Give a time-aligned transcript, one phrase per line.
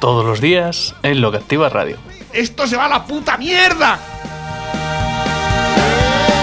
[0.00, 1.96] Todos los días en Lo que Activa Radio.
[2.32, 3.98] ¡Esto se va a la puta mierda!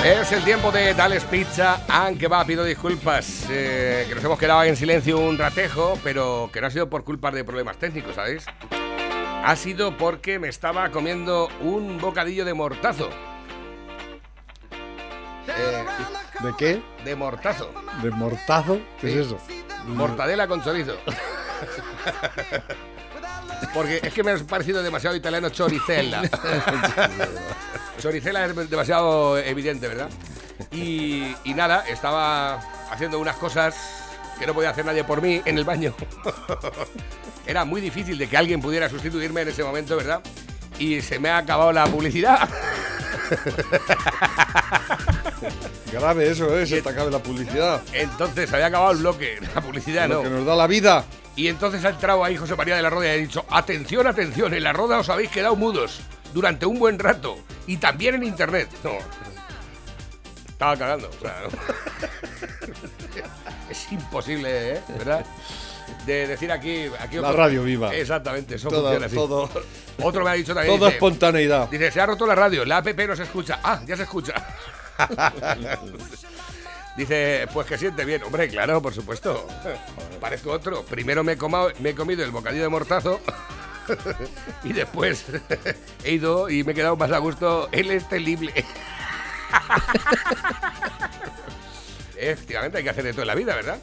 [0.04, 4.64] Es el tiempo de Dales Pizza, aunque va, pido disculpas, eh, que nos hemos quedado
[4.64, 8.46] en silencio un ratejo, pero que no ha sido por culpa de problemas técnicos, ¿sabéis?
[9.46, 13.10] Ha sido porque me estaba comiendo un bocadillo de mortazo.
[15.48, 15.86] Eh,
[16.42, 16.82] ¿De qué?
[17.06, 17.72] de mortazo.
[18.02, 18.80] ¿De mortazo?
[19.00, 19.20] ¿Qué Sí.
[19.20, 19.38] es eso?
[19.88, 20.96] Mortadela con chorizo.
[23.74, 26.22] Porque es que me ha parecido demasiado italiano choricella.
[28.00, 30.10] choricella es demasiado evidente, ¿verdad?
[30.72, 32.56] Y, y nada, estaba
[32.92, 33.76] haciendo unas cosas
[34.40, 35.94] que no podía hacer nadie por mí en el baño.
[37.46, 40.22] Era muy difícil de que alguien pudiera sustituirme en ese momento, ¿verdad?
[40.80, 42.50] Y se me ha acabado la publicidad.
[45.92, 46.66] Grave eso, ¿eh?
[46.66, 47.82] Se te acabe la publicidad.
[47.94, 49.38] Entonces había acabado el bloque.
[49.54, 50.24] La publicidad Lo no.
[50.24, 51.06] que nos da la vida.
[51.36, 54.54] Y entonces ha entrado ahí José María de la Roda y ha dicho, atención, atención,
[54.54, 56.02] en la Roda os habéis quedado mudos
[56.34, 58.70] durante un buen rato y también en Internet.
[58.84, 58.92] No.
[60.48, 61.10] Estaba cagando.
[61.10, 61.44] o sea,
[63.70, 64.82] es imposible, ¿eh?
[64.98, 65.26] ¿Verdad?
[66.06, 66.86] De decir aquí...
[67.00, 67.94] aquí La radio viva.
[67.96, 69.16] Exactamente, eso Todo, funciona así.
[69.16, 69.50] todo,
[70.02, 70.78] Otro me ha dicho también...
[70.78, 71.70] toda dice, espontaneidad.
[71.70, 73.60] Dice, se ha roto la radio, la app no se escucha.
[73.64, 74.34] Ah, ya se escucha.
[76.96, 78.22] Dice, pues que siente bien.
[78.24, 79.48] Hombre, claro, por supuesto.
[80.22, 80.84] Parezco otro.
[80.84, 83.20] Primero me he, comado- me he comido el bocadillo de mortazo
[84.64, 85.26] y después
[86.04, 87.68] he ido y me he quedado más a gusto.
[87.72, 88.54] Él es temible.
[92.18, 93.80] Efectivamente, hay que hacer de todo en la vida, ¿verdad?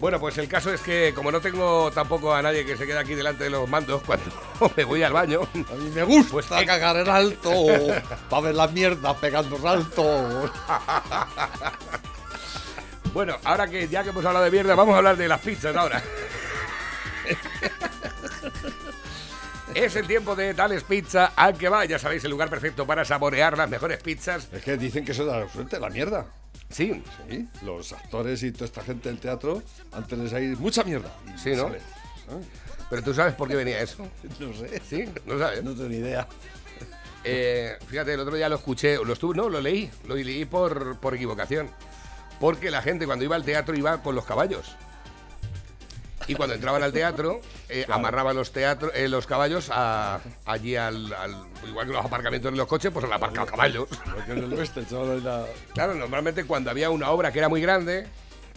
[0.00, 2.98] Bueno, pues el caso es que como no tengo tampoco a nadie que se quede
[2.98, 4.24] aquí delante de los mandos cuando
[4.76, 7.50] me voy al baño, A mí me gusta Pues, eh, cagar en alto.
[8.30, 10.50] para ver la mierda pegando salto.
[13.18, 15.74] Bueno, ahora que ya que hemos hablado de mierda, vamos a hablar de las pizzas
[15.74, 16.00] ahora.
[19.74, 21.84] es el tiempo de Tales Pizza al que va.
[21.84, 24.46] Ya sabéis, el lugar perfecto para saborear las mejores pizzas.
[24.52, 26.26] Es que dicen que eso da suerte, la mierda.
[26.70, 31.12] Sí, Sí, los actores y toda esta gente del teatro, antes les hay mucha mierda.
[31.36, 31.64] Sí, ¿no?
[31.64, 31.80] sale.
[32.88, 34.08] pero tú sabes por qué venía eso.
[34.38, 34.80] No sé.
[34.88, 35.64] Sí, no sabes.
[35.64, 36.28] No tengo ni idea.
[37.24, 41.00] Eh, fíjate, el otro día lo escuché, lo estuve, no, lo leí, lo leí por,
[41.00, 41.68] por equivocación.
[42.40, 44.76] Porque la gente cuando iba al teatro iba con los caballos.
[46.26, 47.40] Y cuando entraban al teatro,
[47.70, 52.52] eh, amarraban los, teatro, eh, los caballos a- allí al, al- Igual que los aparcamientos
[52.52, 53.88] de los coches, pues al aparcado caballos.
[54.14, 57.62] Porque en el oeste, chaval, era- Claro, normalmente cuando había una obra que era muy
[57.62, 58.06] grande,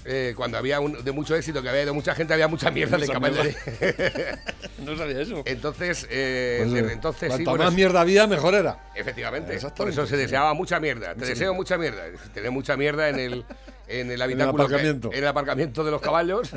[0.05, 2.97] eh, cuando había un, de mucho éxito, que había de mucha gente, había mucha mierda
[2.97, 3.47] de Mucha caballos.
[4.85, 5.43] No sabía eso.
[5.45, 8.79] Entonces, eh, Pues, de- eh, entonces sí, bueno, más mierda había, mejor era.
[8.95, 9.59] Efectivamente.
[9.77, 11.13] Por eso se deseaba mucha mierda.
[11.13, 12.03] Te deseo mucha mierda.
[12.33, 13.45] Tener mucha mierda en el,
[13.87, 14.67] en el habitáculo.
[14.67, 15.09] que- aparcamiento.
[15.13, 16.49] en el aparcamiento de los caballos.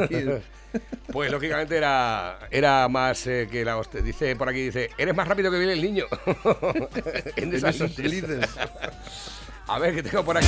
[1.12, 4.00] pues lógicamente era, era más eh, que la hostia.
[4.00, 6.06] Dice por aquí, dice, eres más rápido que viene el niño.
[7.36, 8.38] en En esas felices.
[9.66, 10.46] A ver, que tengo por aquí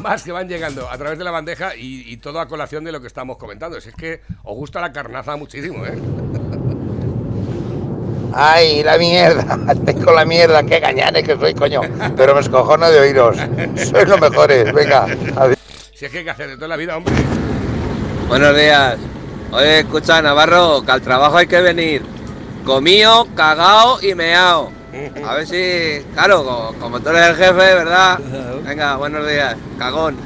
[0.00, 2.92] más que van llegando a través de la bandeja y, y todo a colación de
[2.92, 3.80] lo que estamos comentando.
[3.80, 5.98] Si es que os gusta la carnaza muchísimo, ¿eh?
[8.32, 11.80] Ay, la mierda, tengo la mierda, qué gañanes que soy, coño.
[12.16, 13.36] Pero me escojono de oíros.
[13.76, 15.04] Sois los mejores, venga.
[15.36, 15.58] adiós.
[15.94, 17.14] Si es que hay que hacer de toda la vida, hombre.
[18.28, 18.96] Buenos días.
[19.52, 22.02] Oye, escucha, Navarro, que al trabajo hay que venir.
[22.64, 24.72] Comío, cagao y meao.
[25.24, 28.18] A ver si, claro, como, como tú eres el jefe, ¿verdad?
[28.64, 30.16] Venga, buenos días, cagón.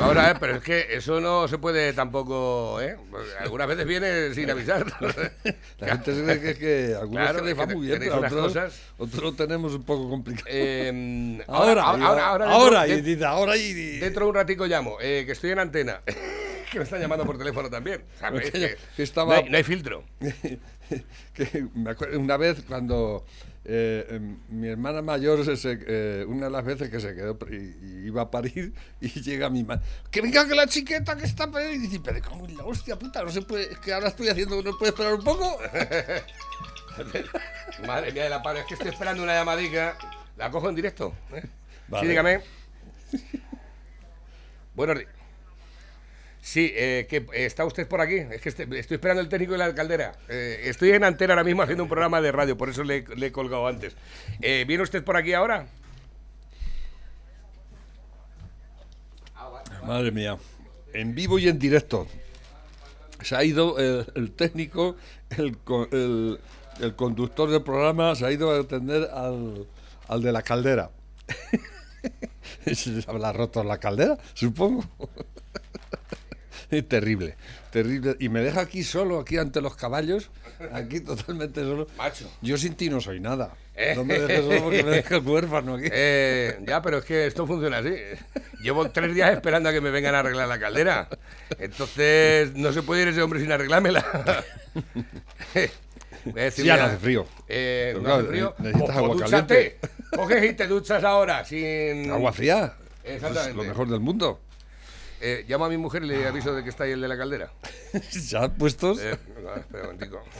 [0.00, 2.96] Ahora, eh, pero es que eso no se puede tampoco, ¿eh?
[3.40, 4.84] Algunas veces viene sin avisar.
[5.78, 8.16] La gente se cree que, es que algunos Claro, les es va muy bien, pero
[8.16, 8.80] otros, cosas.
[8.98, 10.46] otros tenemos un poco complicado.
[10.50, 13.60] Eh, ahora, ahora, ahora, ahora, ahora, dentro, y dice ahora y...
[13.60, 16.00] y- dentro de un ratico llamo, eh, que estoy en antena.
[16.70, 18.04] Que me están llamando por teléfono también.
[18.18, 18.50] ¿sabes?
[18.50, 20.04] Que yo- Que que estaba- no, hay, no hay filtro.
[21.34, 23.24] que me acuerdo una vez cuando
[23.64, 27.54] eh, em, mi hermana mayor, se- eh, una de las veces que se quedó y,
[27.56, 31.50] y iba a parir y llega mi madre, que venga que la chiqueta que está
[31.50, 34.28] pariendo y dice, pero como la hostia puta, no se puede, es que ahora estoy
[34.28, 35.58] haciendo, no puede esperar un poco.
[37.86, 39.96] Madre mía de la paro, es que estoy esperando una llamadica.
[40.36, 41.14] La cojo en directo.
[41.32, 41.42] ¿eh?
[41.88, 42.02] Vale.
[42.04, 42.40] Sí, dígame.
[44.74, 45.10] Buenos días.
[46.48, 48.14] Sí, eh, que eh, está usted por aquí.
[48.14, 50.14] Es que este- estoy esperando el técnico de la caldera.
[50.30, 53.32] Eh, estoy en antena ahora mismo haciendo un programa de radio, por eso le, he
[53.32, 53.94] colgado antes.
[54.40, 55.66] Eh, ¿Viene usted por aquí ahora?
[59.86, 60.38] Madre mía.
[60.94, 62.06] En vivo y en directo.
[63.20, 64.96] Se ha ido el, técnico,
[65.36, 65.54] el,
[66.80, 70.90] el- conductor del programa, se ha ido a atender al, de la caldera.
[72.74, 74.82] Se habrá roto la caldera, supongo.
[76.88, 77.36] Terrible,
[77.70, 78.16] terrible.
[78.20, 80.30] Y me deja aquí solo, aquí ante los caballos,
[80.72, 81.86] aquí totalmente solo.
[81.96, 82.30] Macho.
[82.42, 83.54] Yo sin ti no soy nada.
[83.94, 85.88] No me dejes solo porque me dejas huérfano aquí.
[85.90, 87.94] Eh, ya, pero es que esto funciona así.
[88.60, 91.08] Llevo tres días esperando a que me vengan a arreglar la caldera.
[91.58, 94.04] Entonces, no se puede ir ese hombre sin arreglármela.
[96.24, 97.26] Voy a decir, Ya no hace frío.
[97.46, 98.54] Eh, ¿no claro, hace frío?
[98.58, 99.78] necesitas Pues, agua pues caliente.
[100.14, 102.10] Coges y te duchas ahora, sin...
[102.10, 102.74] Agua fría.
[103.04, 103.50] Exactamente.
[103.50, 104.40] Es lo mejor del mundo.
[105.20, 107.16] Eh, llamo a mi mujer y le aviso de que está ahí el de la
[107.16, 107.52] caldera.
[108.28, 109.00] ya puestos.
[109.00, 110.22] Eh, no, espera un momentico.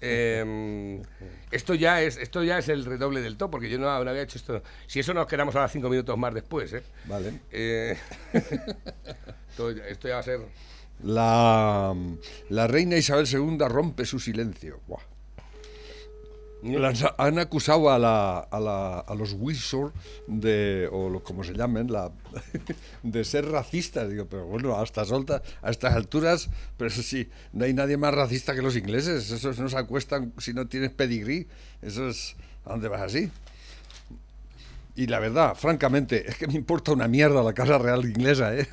[0.00, 1.02] Em,
[1.50, 4.22] esto ya es esto ya es el redoble del top porque yo no, no había
[4.22, 6.84] hecho esto si eso nos quedamos ahora cinco minutos más después ¿eh?
[7.06, 7.40] Vale.
[7.50, 7.98] Eh,
[9.50, 10.40] esto, esto ya va a ser
[11.02, 11.96] La,
[12.48, 14.78] la reina Isabel II rompe su silencio.
[14.86, 15.02] Buah.
[17.18, 19.92] Han acusado a, la, a, la- a los Windsor
[20.26, 22.10] de, o lo- como se llamen, la,
[23.02, 24.08] de ser racistas.
[24.10, 27.96] Digo, pero bueno, a estas, altas- a estas alturas, pero eso sí, no hay nadie
[27.96, 29.30] más racista que los ingleses.
[29.30, 31.46] Esos no se acuestan si no tienes pedigrí.
[31.80, 32.34] Eso es,
[32.64, 33.30] ¿a dónde vas así?
[34.98, 38.66] Y la verdad, francamente, es que me importa una mierda la Casa Real inglesa, ¿eh?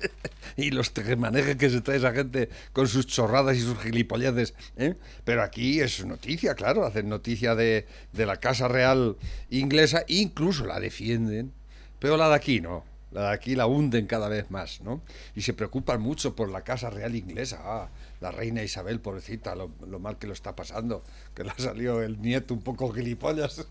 [0.56, 4.96] y los tejemanejes que se trae esa gente con sus chorradas y sus gilipolleces, ¿eh?
[5.22, 9.16] Pero aquí es noticia, claro, hacen noticia de, de la Casa Real
[9.48, 11.52] inglesa, incluso la defienden,
[12.00, 12.82] pero la de aquí no.
[13.12, 15.02] La de aquí la hunden cada vez más, ¿no?
[15.36, 17.60] Y se preocupan mucho por la Casa Real inglesa.
[17.62, 17.88] Ah,
[18.20, 22.02] la reina Isabel, pobrecita, lo, lo mal que lo está pasando, que le ha salido
[22.02, 23.68] el nieto un poco gilipollas.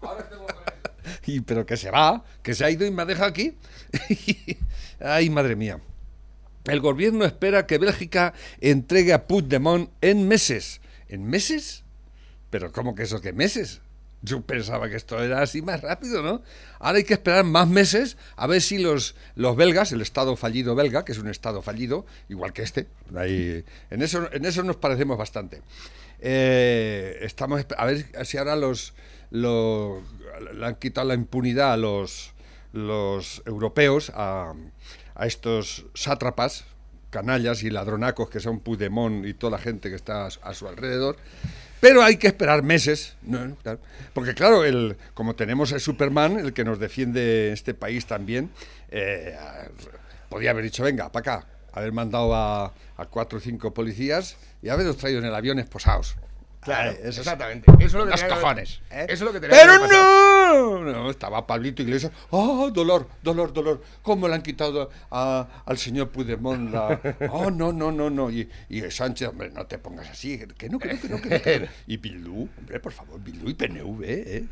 [1.25, 3.55] Y, pero que se va, que se ha ido y me ha dejado aquí.
[4.99, 5.79] Ay, madre mía.
[6.65, 10.81] El gobierno espera que Bélgica entregue a Puigdemont en meses.
[11.07, 11.83] ¿En meses?
[12.49, 13.81] Pero ¿cómo que eso que meses?
[14.21, 16.41] Yo pensaba que esto era así más rápido, ¿no?
[16.79, 20.75] Ahora hay que esperar más meses a ver si los, los belgas, el Estado fallido
[20.75, 24.75] belga, que es un Estado fallido, igual que este, ahí- en, eso, en eso nos
[24.75, 25.61] parecemos bastante.
[26.19, 28.93] Eh, estamos a ver si ahora los,
[29.31, 30.01] los-
[30.53, 32.33] le han quitado la impunidad a los,
[32.73, 34.53] los europeos, a,
[35.15, 36.65] a estos sátrapas,
[37.09, 41.17] canallas y ladronacos que son Puigdemont y toda la gente que está a su- alrededor.
[41.81, 43.55] Pero hay que esperar meses, ¿no?
[44.13, 48.51] Porque claro, el, como tenemos el Superman, el que nos defiende este país también,
[48.91, 49.37] eh,
[50.27, 52.65] podía haber dicho, venga, para acá, haber mandado a,
[52.97, 56.15] a cuatro o cinco policías y haberlos traído en el avión esposados.
[56.61, 57.71] Claro, Ay, eso es- exactamente.
[57.79, 58.81] Eso es lo que los tenía que haber- cojones.
[58.91, 59.05] ¿eh?
[59.07, 62.11] Eso es lo que tenía Pero no, no, estaba Pablito Iglesias.
[62.31, 63.81] ¡Oh, dolor, dolor, dolor!
[64.01, 66.99] ¿Cómo le han quitado a- al señor Puigdemont la.?
[67.31, 68.29] ¡Oh, no, no, no, no!
[68.29, 70.37] Y, y Sánchez, hombre, no te pongas así.
[70.57, 71.41] Que no, que no, que no, que no.
[71.41, 71.67] que no.
[71.87, 74.45] Y Bildu, hombre, por favor, Bildu y PNV, ¿eh?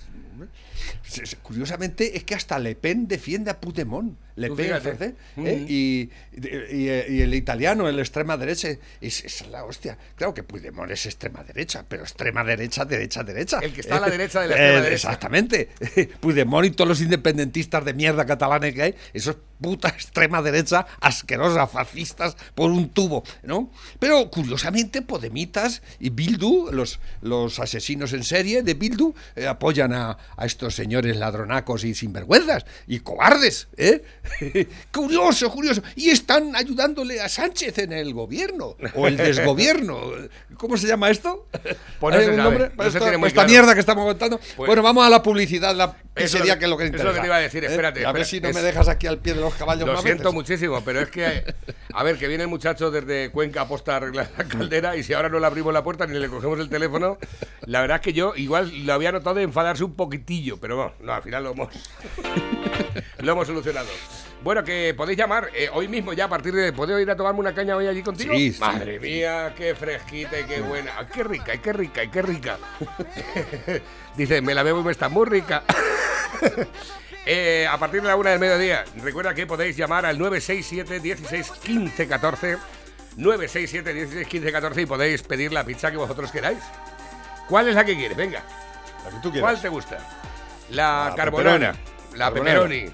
[1.41, 4.17] Curiosamente es que hasta Le Pen defiende a Puigdemont.
[4.35, 5.65] Le Pen, francés, ¿eh?
[5.65, 5.65] Mm.
[5.67, 8.69] y, y- y el italiano, el extrema derecha,
[9.01, 9.97] es, es la hostia.
[10.15, 13.59] Claro que Puigdemont es extrema derecha, pero extrema derecha, derecha, derecha.
[13.63, 14.93] El que está a la derecha de la extrema derecha.
[15.07, 15.69] Exactamente.
[16.19, 20.85] Puigdemont y todos los independentistas de mierda catalanes que hay, eso es puta extrema derecha,
[21.01, 23.71] asquerosa, fascistas por un tubo, ¿no?
[23.99, 30.17] Pero curiosamente, Podemitas y Bildu, los, los asesinos en serie de Bildu, eh, apoyan a,
[30.35, 34.03] a estos señores ladronacos y sinvergüenzas y cobardes, ¿eh?
[34.91, 35.81] curioso, curioso.
[35.95, 39.99] Y están ayudándole a Sánchez en el gobierno o el desgobierno.
[40.57, 41.47] ¿Cómo se llama esto?
[41.99, 43.49] Pues no ¿Hay se algún sabe, nombre para esta, claro.
[43.49, 44.37] mierda que estamos contando?
[44.55, 47.07] Pues- bueno, vamos a la publicidad, la, ese día que es lo que interesa.
[47.09, 47.67] lo que te iba a decir, ¿eh?
[47.67, 50.01] espérate, A ver si no es- me dejas aquí al pie de los caballos Lo
[50.01, 51.43] siento muchísimo, pero es que,
[51.93, 55.03] a ver, que viene el muchacho desde Cuenca a posta a arreglar la caldera y
[55.03, 57.17] si ahora no le abrimos la puerta ni le cogemos el teléfono,
[57.61, 60.93] la verdad es que yo igual lo había notado de enfadarse un poquitillo, pero bueno,
[61.01, 61.69] no, al final lo hemos,
[63.19, 63.87] lo hemos solucionado.
[64.43, 66.71] Bueno, que podéis llamar eh, hoy mismo ya a partir de...
[66.71, 68.33] ¿Podéis ir a tomarme una caña hoy allí contigo?
[68.33, 68.59] Sí, sí.
[68.59, 71.07] Madre mía, qué fresquita y qué buena.
[71.11, 72.57] Qué rica, y qué rica, y qué rica.
[74.15, 75.63] Dice, me la bebo y me está muy rica.
[77.29, 81.51] Eh, a partir de la una del mediodía, recuerda que podéis llamar al 967 16
[81.61, 82.57] 15 14
[83.17, 86.59] 967 16 15 14 y podéis pedir la pizza que vosotros queráis.
[87.49, 88.15] ¿Cuál es la que quieres?
[88.15, 88.43] Venga,
[89.03, 89.41] La que tú quieras.
[89.51, 89.97] ¿cuál te gusta?
[90.69, 91.75] La, La carbonara,
[92.15, 92.85] la pepperoni,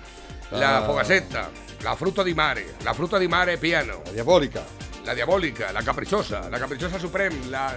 [0.52, 1.50] la La- fogasetta,
[1.84, 4.64] La fruta di mare, la fruta di mare piano, La diabólica.
[5.06, 7.76] la diabólica, la caprichosa, la caprichosa supreme, la,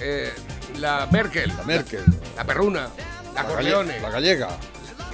[0.00, 0.32] eh,
[0.78, 2.02] la Merkel, La Merkel.
[2.34, 2.88] la perruna,
[3.34, 4.48] la Corleone, La gallega.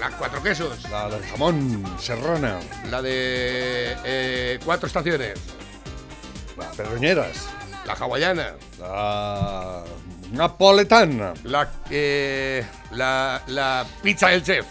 [0.00, 2.58] La cuatro quesos, La del jamón serrana.
[2.90, 5.38] la de eh, cuatro estaciones,
[6.56, 7.48] Las perroñeras.
[7.86, 9.82] la hawaiana, La
[10.32, 11.32] napoletana.
[11.44, 14.66] la, eh, la, la pizza del chef.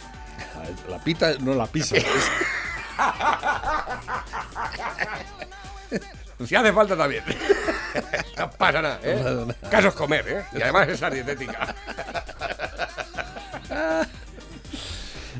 [0.88, 1.96] La, la pita, no la pizza.
[6.46, 7.24] Si hace falta también.
[8.38, 9.46] No pasa nada, ¿eh?
[9.72, 10.46] Caso es comer, ¿eh?
[10.54, 11.76] Y además es dietética.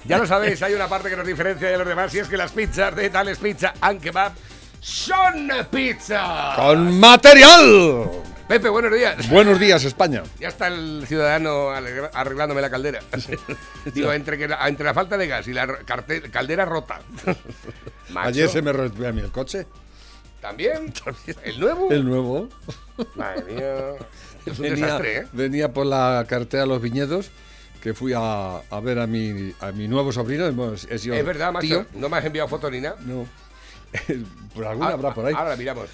[0.08, 2.38] Ya lo sabéis, hay una parte que nos diferencia de los demás y es que
[2.38, 4.32] las pizzas de Tales Pizza and Kebab
[4.80, 6.54] son pizza.
[6.56, 8.10] ¡Con material!
[8.48, 9.30] Pepe, buenos días.
[9.30, 10.24] Buenos días, España.
[10.40, 13.02] Ya está el ciudadano arreglándome la caldera.
[13.94, 15.68] Digo, entre, que entre la falta de gas y la
[16.32, 17.02] caldera rota.
[18.10, 19.68] Macho, Ayer se me rompió a mí el coche.
[20.40, 20.94] ¿También?
[21.44, 21.92] ¿El nuevo?
[21.92, 22.48] El nuevo.
[23.16, 23.76] Madre mía.
[24.46, 25.28] Es un venía, desastre, ¿eh?
[25.34, 27.30] venía por la carretera de los viñedos
[27.82, 30.46] que fui a, a ver a mi, a mi nuevo sobrino.
[30.46, 31.68] hemos- he sido Es verdad, macho.
[31.68, 31.86] tío.
[31.96, 32.96] No me has enviado foto ni nada.
[33.06, 33.26] No.
[34.54, 35.34] por alguna Ah, habrá por ahí.
[35.38, 35.88] Ahora miramos.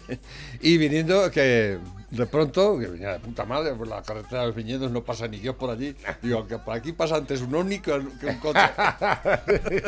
[0.60, 1.78] Y viniendo que
[2.10, 5.28] de pronto, que venía de puta madre, por la carretera de los viñedos no pasa
[5.28, 5.94] ni Dios por allí.
[6.22, 8.60] Digo, que por aquí pasa antes un ovni que que un coche.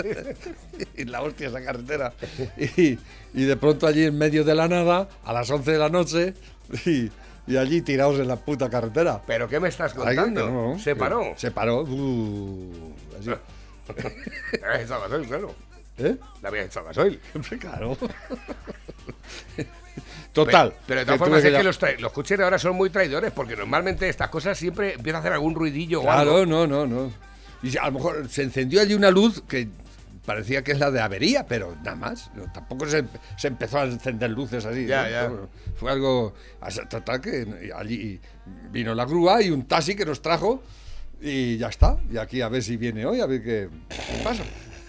[0.96, 2.12] y la hostia esa carretera.
[2.56, 2.98] Y,
[3.34, 6.34] y de pronto allí en medio de la nada, a las 11 de la noche,
[6.86, 7.10] y,
[7.50, 9.20] y allí tirados en la puta carretera.
[9.26, 10.48] ¿Pero qué me estás contando?
[10.48, 11.34] no, ¿Se paró?
[11.36, 11.82] Se paró.
[11.82, 13.30] uh, así.
[14.82, 15.54] Echado gasoil, claro.
[15.98, 16.16] ¿Eh?
[16.42, 17.20] La habías echado gasoil.
[17.58, 17.96] Claro.
[20.32, 20.72] Total.
[20.86, 24.08] Pero de todas formas es que los, los coches ahora son muy traidores porque normalmente
[24.08, 26.46] estas cosas siempre empiezan a hacer algún ruidillo o Claro, algo.
[26.46, 27.12] no, no, no.
[27.62, 29.68] Y a lo mejor se encendió allí una luz que
[30.30, 32.30] parecía que es la de avería, pero nada más.
[32.54, 33.04] Tampoco se,
[33.36, 34.86] se empezó a encender luces así.
[34.86, 35.10] Ya, ¿no?
[35.10, 35.20] ya.
[35.22, 36.34] Pero bueno, fue algo.
[36.60, 38.20] hasta Total que allí
[38.70, 40.62] vino la grúa y un taxi que nos trajo
[41.20, 41.96] y ya está.
[42.08, 44.44] Y aquí a ver si viene hoy, a ver qué, qué pasa.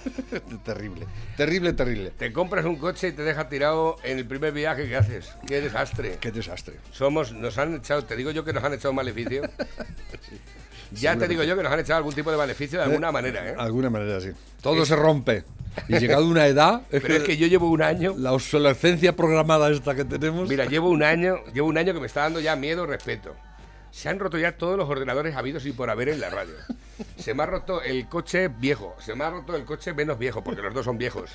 [0.63, 2.12] terrible, terrible, terrible.
[2.12, 5.33] Te compras un coche y te deja tirado en el primer viaje que haces.
[5.48, 6.19] Qué desastre.
[6.21, 6.75] Qué desastre.
[6.91, 9.41] Somos, nos han echado, te digo yo que nos han echado un maleficio.
[10.91, 13.50] Ya te digo yo que nos han echado algún tipo de maleficio de alguna manera,
[13.50, 13.55] ¿eh?
[13.57, 14.31] Alguna manera, sí.
[14.62, 15.43] Todo se rompe.
[15.88, 19.15] Y llegado a una edad, es Pero es que yo llevo un año, la obsolescencia
[19.15, 20.50] programada esta que tenemos.
[20.50, 23.33] mira, llevo un año, llevo un año que me está dando ya miedo, respeto.
[23.89, 26.53] Se han roto ya todos los ordenadores habidos y por haber en la radio.
[27.17, 30.41] Se me ha roto el coche viejo, se me ha roto el coche menos viejo,
[30.43, 31.31] porque los dos son viejos.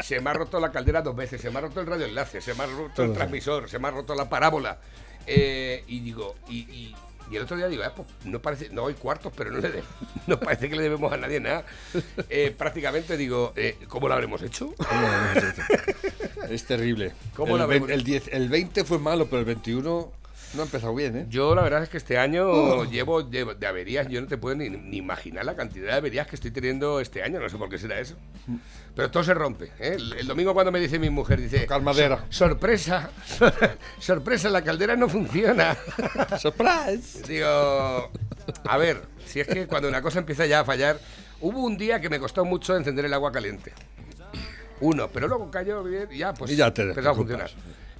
[0.00, 2.54] Se me ha roto la caldera dos veces, se me ha roto el radioenlace, se
[2.54, 4.78] me ha roto el transmisor, se me ha roto la parábola.
[5.26, 6.96] Eh, y digo, y, y-
[7.30, 9.70] y el otro día digo, ah, pues no parece, no hay cuartos, pero no, le
[9.70, 9.82] de-
[10.26, 11.64] no parece que le debemos a nadie nada.
[12.28, 14.72] Eh, prácticamente digo, eh, ¿cómo lo habremos hecho?
[16.50, 17.12] Es terrible.
[17.34, 17.90] ¿Cómo el, vein- vemos?
[17.90, 20.12] el 10 el 20 fue malo, pero el 21
[20.54, 21.26] no ha empezado bien, ¿eh?
[21.28, 24.56] Yo la verdad es que este año llevo de, de averías, yo no te puedo
[24.56, 27.68] ni, ni imaginar la cantidad de averías que estoy teniendo este año, no sé por
[27.68, 28.16] qué será eso.
[28.94, 29.66] Pero todo se rompe.
[29.78, 29.94] ¿eh?
[29.96, 32.18] El, el domingo cuando me dice mi mujer, dice, Tocar madera.
[32.28, 33.10] "Sor- sorpresa,
[33.98, 35.76] sorpresa, la caldera no funciona.
[36.38, 37.22] ¡Surprise!
[37.26, 38.10] Digo,
[38.64, 40.98] a ver, si es que cuando una cosa empieza ya a fallar,
[41.40, 43.72] hubo un día que me costó mucho encender el agua caliente.
[44.80, 47.50] Uno, pero luego cayó bien y ya, pues Y ya te empezó a funcionar.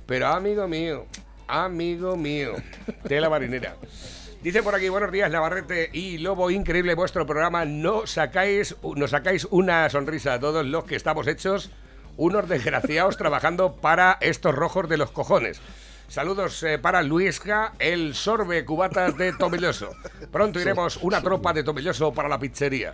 [0.05, 1.07] Pero amigo mío,
[1.53, 2.55] amigo mío,
[3.07, 3.77] tela marinera.
[4.43, 7.67] Dice por aquí, buenos días, Navarrete y Lobo, increíble vuestro programa.
[7.67, 11.71] No sacáis, nos sacáis una sonrisa a todos los que estamos hechos,
[12.17, 15.61] unos desgraciados trabajando para estos rojos de los cojones.
[16.13, 19.97] Saludos eh, para Luisca, el sorbe cubatas de Tomelloso.
[20.31, 22.93] Pronto iremos una tropa de Tomelloso para la pizzería.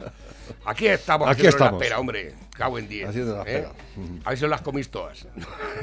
[0.64, 1.72] Aquí estamos Aquí estamos.
[1.72, 2.37] la pera, hombre.
[2.56, 3.08] Cago en 10.
[3.08, 3.44] Haciendo la ¿eh?
[3.44, 3.72] pera.
[4.25, 5.26] A ver si las comís todas.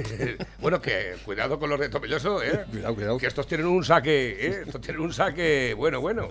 [0.62, 2.64] bueno, que cuidado con los de Tomelloso, ¿eh?
[2.72, 3.18] Cuidado, cuidado.
[3.18, 4.64] Que estos tienen un saque, ¿eh?
[4.66, 6.30] Estos tienen un saque bueno, bueno.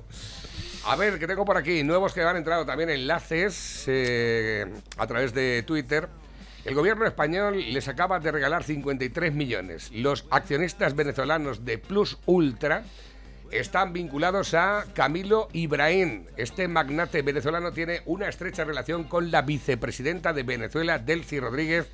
[0.87, 4.64] A ver, que tengo por aquí nuevos que han entrado también enlaces eh,
[4.96, 6.08] a través de Twitter.
[6.64, 9.90] El gobierno español les acaba de regalar 53 millones.
[9.92, 12.85] Los accionistas venezolanos de Plus Ultra
[13.50, 16.25] están vinculados a Camilo Ibrahim.
[16.38, 21.87] Este magnate venezolano tiene una estrecha relación con la vicepresidenta de Venezuela, Delcy Rodríguez,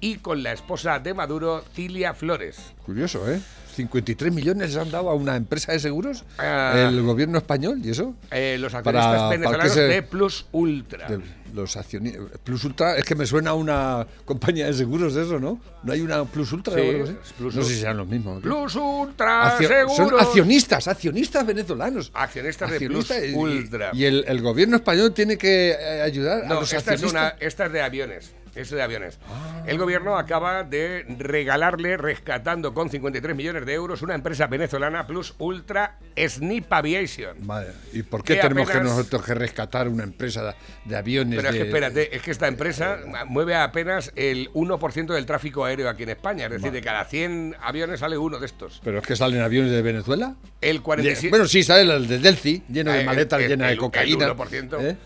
[0.00, 2.74] y con la esposa de Maduro, Cilia Flores.
[2.84, 3.40] Curioso, ¿eh?
[3.74, 6.74] 53 millones les han dado a una empresa de seguros Ah.
[6.88, 8.14] el gobierno español y eso.
[8.30, 11.08] Eh, los accionistas para venezolanos se- de Plus Ultra.
[11.08, 11.20] De
[11.54, 12.22] los accionistas.
[12.44, 15.60] Plus Ultra, es que me suena a una compañía de seguros de eso, ¿no?
[15.82, 17.16] ¿No hay una Plus Ultra Sí, o algo así?
[17.24, 18.42] es Plus no sé si serán los mismos.
[18.42, 19.96] Plus Ultra, Accio- seguros.
[19.96, 22.10] son accionistas, accionistas venezolanos.
[22.14, 23.90] Accionistas de Plus y- Ultra.
[23.92, 27.10] Y el, el gobierno español tiene que eh, ayudar a los esta es, accionistas.
[27.12, 28.32] una, esta es de aviones.
[28.54, 29.18] Eso de aviones.
[29.66, 35.34] El gobierno acaba de regalarle, rescatando con 53 millones de euros, una empresa venezolana Plus
[35.38, 37.46] Ultra Snip Aviation.
[37.46, 40.54] Madre, ¿Y por qué Que tenemos que nosotros que rescatar una empresa
[40.84, 41.36] de, aviones?
[41.36, 45.88] Pero es que espérate, es que esta empresa mueve apenas el 1% del tráfico aéreo
[45.88, 46.46] aquí en España.
[46.46, 48.80] Es decir, de cada 100 aviones sale uno de estos.
[48.84, 50.34] ¿Pero es que salen aviones de Venezuela?
[50.60, 51.30] El 47%.
[51.30, 54.26] Bueno, sí, sale el de Delci, lleno de Eh, maletas el- de cocaína.
[54.26, 54.78] El 1%.
[54.80, 54.96] ¿Eh?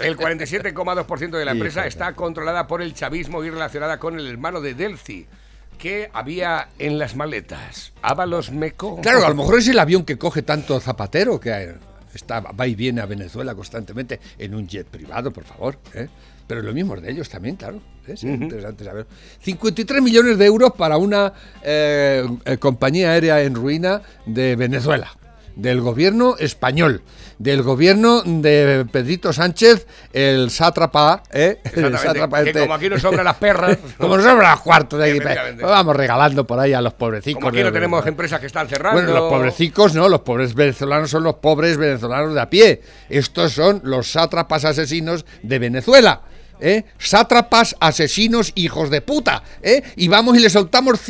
[0.00, 4.60] El 47,2% de la empresa está controlada por el chavismo y relacionada con el hermano
[4.60, 5.26] de Delci,
[5.78, 7.92] que había en las maletas.
[8.02, 9.00] Ábalos Meco.
[9.00, 11.74] Claro, a lo mejor es el avión que coge tanto zapatero que eh,
[12.14, 15.78] está, va y viene a Venezuela constantemente en un jet privado, por favor.
[15.94, 16.08] ¿eh?
[16.46, 17.80] Pero lo mismo es de ellos también, claro.
[18.06, 18.16] ¿eh?
[18.16, 19.06] Sí, interesante saber.
[19.40, 22.26] 53 millones de euros para una eh,
[22.60, 25.16] compañía aérea en ruina de Venezuela.
[25.56, 27.02] Del gobierno español,
[27.38, 31.60] del gobierno de Pedrito Sánchez, el sátrapa, ¿eh?
[31.74, 32.60] El sátrapa que este.
[32.60, 33.78] como aquí no sobran las perras.
[33.98, 35.62] Como sobran los cuartos de ahí, Efectivamente.
[35.62, 37.40] pues vamos regalando por ahí a los pobrecicos.
[37.40, 39.00] Como aquí no tenemos empresas que están cerrando.
[39.00, 42.82] bueno, los pobrecicos no, los pobres venezolanos son los pobres venezolanos de a pie.
[43.08, 46.22] Estos son los sátrapas asesinos de Venezuela.
[46.60, 46.84] ¿eh?
[46.98, 49.42] Sátrapas asesinos hijos de puta.
[49.62, 49.82] ¿eh?
[49.96, 51.00] Y vamos y le soltamos...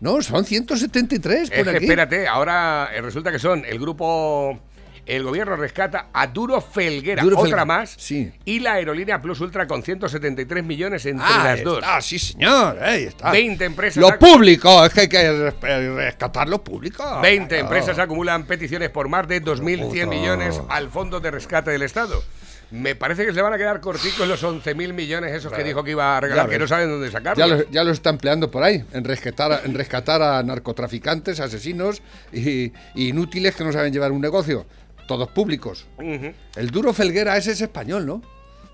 [0.00, 1.84] No, son 173 Es por que aquí.
[1.84, 4.58] espérate, ahora eh, resulta que son el grupo.
[5.06, 8.30] El gobierno rescata a Duro Felguera, Duro otra más, sí.
[8.44, 11.78] y la aerolínea Plus Ultra con 173 millones entre Ah, las dos.
[11.78, 13.32] está, sí señor, ahí está.
[13.32, 17.02] 20 empresas Lo público, es que hay que res- rescatar lo público.
[17.22, 17.62] 20 Claro.
[17.64, 20.06] empresas acumulan peticiones por más de 2.100 Puta.
[20.06, 22.22] millones al Fondo de Rescate del Estado.
[22.70, 25.90] Me parece que se van a quedar corticos los 11.000 millones esos que dijo que
[25.92, 27.38] iba a regalar, que no saben dónde sacarlos.
[27.38, 31.40] Ya lo, ya lo está empleando por ahí, en rescatar, a- en rescatar a narcotraficantes,
[31.40, 34.66] asesinos y, y inútiles que no saben llevar un negocio.
[35.08, 35.88] Todos públicos.
[35.98, 38.22] El duro Felguera, ese es español, ¿no?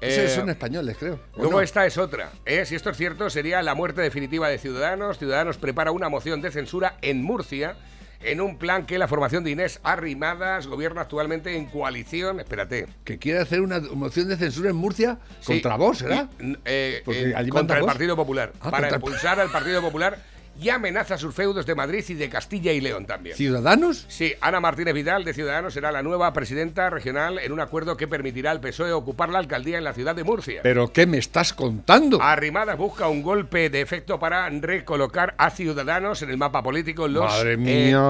[0.03, 1.15] Ese Eh, son españoles, creo.
[1.35, 1.61] ¿o Luego no?
[1.63, 2.31] esta es otra.
[2.45, 2.67] ¿eh?
[2.67, 5.19] Si esto es cierto, sería la muerte definitiva de Ciudadanos.
[5.19, 7.77] Ciudadanos prepara una moción de censura en Murcia
[8.21, 12.41] en un plan que la formación de Inés Arrimadas gobierna actualmente en coalición.
[12.41, 12.87] Espérate.
[13.05, 15.53] Que quiere hacer una moción de censura en Murcia Sí.
[15.55, 16.27] contra vos, n-
[16.65, 17.85] eh, eh, allí contra el.
[17.85, 18.53] Partido Popular.
[18.61, 20.19] Ah, para contra- impulsar al Partido Popular
[20.61, 23.37] y amenaza sus feudos de Madrid y de Castilla y León también.
[23.37, 24.07] ¿Ciudadanos?
[24.09, 28.09] Sí, Ana Martínez Vidal de Ciudadanos será la nueva presidenta regional en un acuerdo que
[28.09, 30.61] permitirá al PSOE ocupar la alcaldía en la ciudad de Murcia.
[30.63, 32.21] ¿Pero qué me estás contando?
[32.23, 37.09] Arrimadas busca un golpe de efecto para recolocar a Ciudadanos en el mapa político.
[37.09, 38.01] Los, madre eh, mía,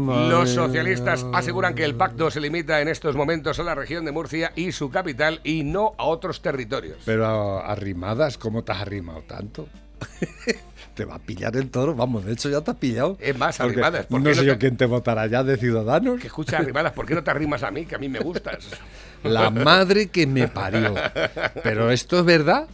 [0.00, 4.04] madre los socialistas aseguran que el pacto se limita en estos momentos a la región
[4.04, 6.98] de Murcia y su capital y no a otros territorios.
[7.04, 9.68] Pero arrimadas, ¿cómo te has arrimado tanto?
[10.94, 13.16] te va a pillar el toro, vamos, de hecho ya te has pillado.
[13.20, 16.20] Es más, Arrimadas, ¿por No sé no yo quién te votará ya de Ciudadanos.
[16.20, 17.84] Que escucha, Arrimadas, ¿por qué no te arrimas a mí?
[17.86, 18.68] Que a mí me gustas.
[19.24, 20.94] La madre que me parió.
[21.62, 22.66] Pero esto es verdad.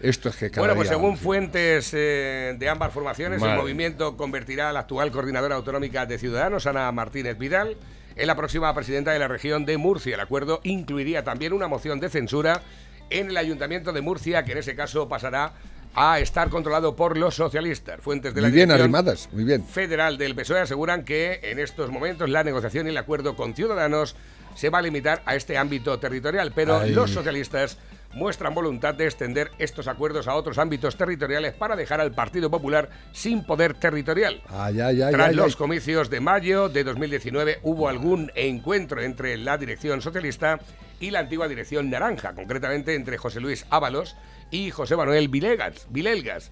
[0.00, 3.54] Esto es que cada Bueno, pues día- según fuentes eh, de ambas formaciones, Madre.
[3.54, 7.76] el movimiento convertirá a la actual coordinadora autonómica de Ciudadanos, Ana Martínez Vidal,
[8.14, 10.14] en la próxima presidenta de la región de Murcia.
[10.14, 12.62] El acuerdo incluiría también una moción de censura
[13.10, 15.52] en el ayuntamiento de Murcia, que en ese caso pasará
[15.94, 18.00] a estar controlado por los socialistas.
[18.00, 19.64] Fuentes de la Muy bien arrimadas, muy bien.
[19.64, 24.14] federal del PSOE aseguran que en estos momentos la negociación y el acuerdo con Ciudadanos
[24.54, 26.92] se va a limitar a este ámbito territorial, pero Ay.
[26.92, 27.78] los socialistas
[28.14, 32.88] muestran voluntad de extender estos acuerdos a otros ámbitos territoriales para dejar al Partido Popular
[33.12, 34.40] sin poder territorial.
[34.48, 39.58] Ay, ay, ay, Tras los comicios de mayo de 2019 hubo algún encuentro entre la
[39.58, 40.58] dirección socialista
[41.00, 44.16] y la antigua dirección naranja, concretamente entre José Luis Ábalos
[44.50, 46.50] y José Manuel Vilegas, Vilelgas,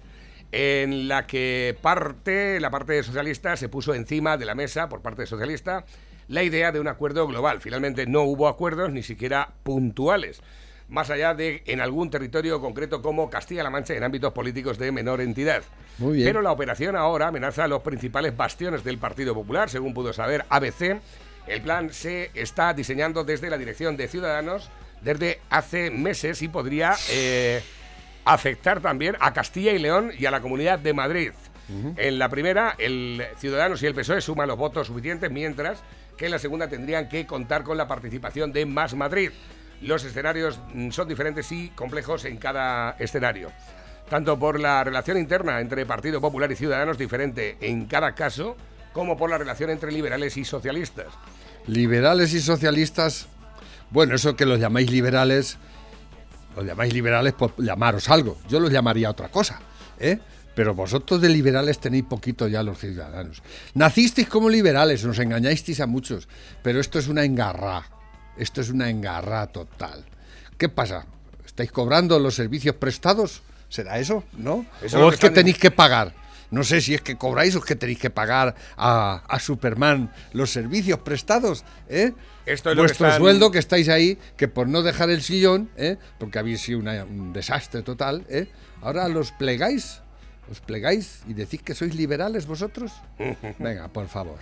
[0.51, 5.25] en la que parte, la parte socialista se puso encima de la mesa por parte
[5.25, 5.85] socialista
[6.27, 7.61] la idea de un acuerdo global.
[7.61, 10.41] Finalmente no hubo acuerdos ni siquiera puntuales
[10.89, 15.21] más allá de en algún territorio concreto como Castilla-La Mancha en ámbitos políticos de menor
[15.21, 15.63] entidad.
[15.97, 16.27] Muy bien.
[16.27, 20.45] Pero la operación ahora amenaza a los principales bastiones del Partido Popular, según pudo saber
[20.49, 20.99] ABC.
[21.47, 24.69] El plan se está diseñando desde la dirección de Ciudadanos
[25.01, 27.61] desde hace meses y podría eh,
[28.33, 31.31] afectar también a Castilla y León y a la Comunidad de Madrid.
[31.97, 35.83] En la primera, el Ciudadanos y el PSOE suman los votos suficientes, mientras
[36.15, 39.31] que en la segunda tendrían que contar con la participación de Más Madrid.
[39.81, 43.51] Los escenarios mm, son diferentes y complejos en cada escenario.
[44.09, 48.55] Tanto por la relación interna entre Partido Popular y Ciudadanos diferente en cada caso,
[48.93, 51.07] como por la relación entre liberales y socialistas.
[51.67, 53.27] Liberales y socialistas.
[53.91, 55.57] Bueno, eso que los llamáis liberales,
[56.57, 58.37] los llamáis liberales por llamaros algo.
[58.49, 59.59] Yo los llamaría otra cosa,
[59.99, 60.19] ¿eh?
[60.53, 63.43] Pero vosotros de liberales tenéis poquito ya los ciudadanos.
[63.75, 66.27] Nacisteis como liberales, nos engañasteis a muchos,
[66.63, 67.83] pero esto es una engarra.
[68.37, 70.03] Esto es una engarra total.
[70.57, 71.05] ¿Qué pasa?
[71.45, 74.23] ¿Estáis cobrando los servicios prestados ¿Será eso?
[74.37, 74.65] ¿No?
[74.81, 76.13] Eso es o es que tenéis que pagar.
[76.49, 80.11] No sé si es que cobráis o es que tenéis que pagar a, a Superman
[80.33, 82.13] los servicios prestados, ¿eh?
[82.45, 85.21] Esto es lo que Vuestro están- sueldo que estáis ahí, que por no dejar el
[85.21, 85.97] sillón, ¿eh?
[86.17, 88.47] porque habéis sido una- un desastre total, ¿eh?
[88.81, 90.01] ahora los plegáis.
[90.49, 92.93] ¿Os plegáis y decís que sois liberales vosotros?
[93.59, 94.37] Venga, por favor.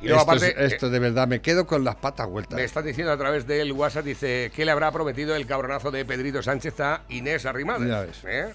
[0.00, 2.56] Y luego, esto, es- aparte, esto de verdad me quedo con las patas vueltas.
[2.56, 6.06] Me están diciendo a través del WhatsApp, dice, ¿qué le habrá prometido el cabronazo de
[6.06, 7.86] Pedrito Sánchez a Inés Arrimadas?
[7.86, 8.16] Ya ves.
[8.24, 8.54] ¿Eh?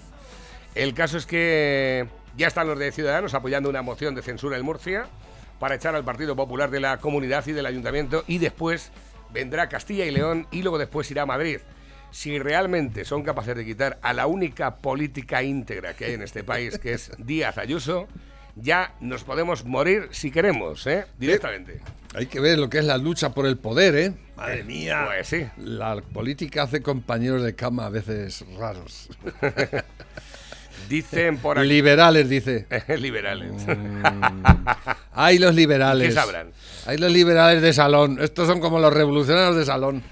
[0.74, 4.64] El caso es que ya están los de Ciudadanos apoyando una moción de censura en
[4.64, 5.06] Murcia
[5.58, 8.92] para echar al Partido Popular de la comunidad y del ayuntamiento y después
[9.32, 11.60] vendrá Castilla y León y luego después irá a Madrid.
[12.10, 16.44] Si realmente son capaces de quitar a la única política íntegra que hay en este
[16.44, 18.06] país, que es Díaz Ayuso,
[18.54, 21.04] ya nos podemos morir si queremos, ¿eh?
[21.18, 21.80] Directamente.
[22.14, 24.12] Hay que ver lo que es la lucha por el poder, ¿eh?
[24.36, 25.04] Madre mía.
[25.06, 25.46] Pues sí.
[25.58, 29.10] La política hace compañeros de cama a veces raros.
[30.88, 31.68] Dicen por aquí...
[31.68, 32.66] Liberales, dice.
[32.98, 33.52] Liberales.
[35.12, 36.08] Hay los liberales.
[36.08, 36.52] ¿Qué sabrán?
[36.86, 38.18] Hay los liberales de salón.
[38.20, 40.02] Estos son como los revolucionarios de salón.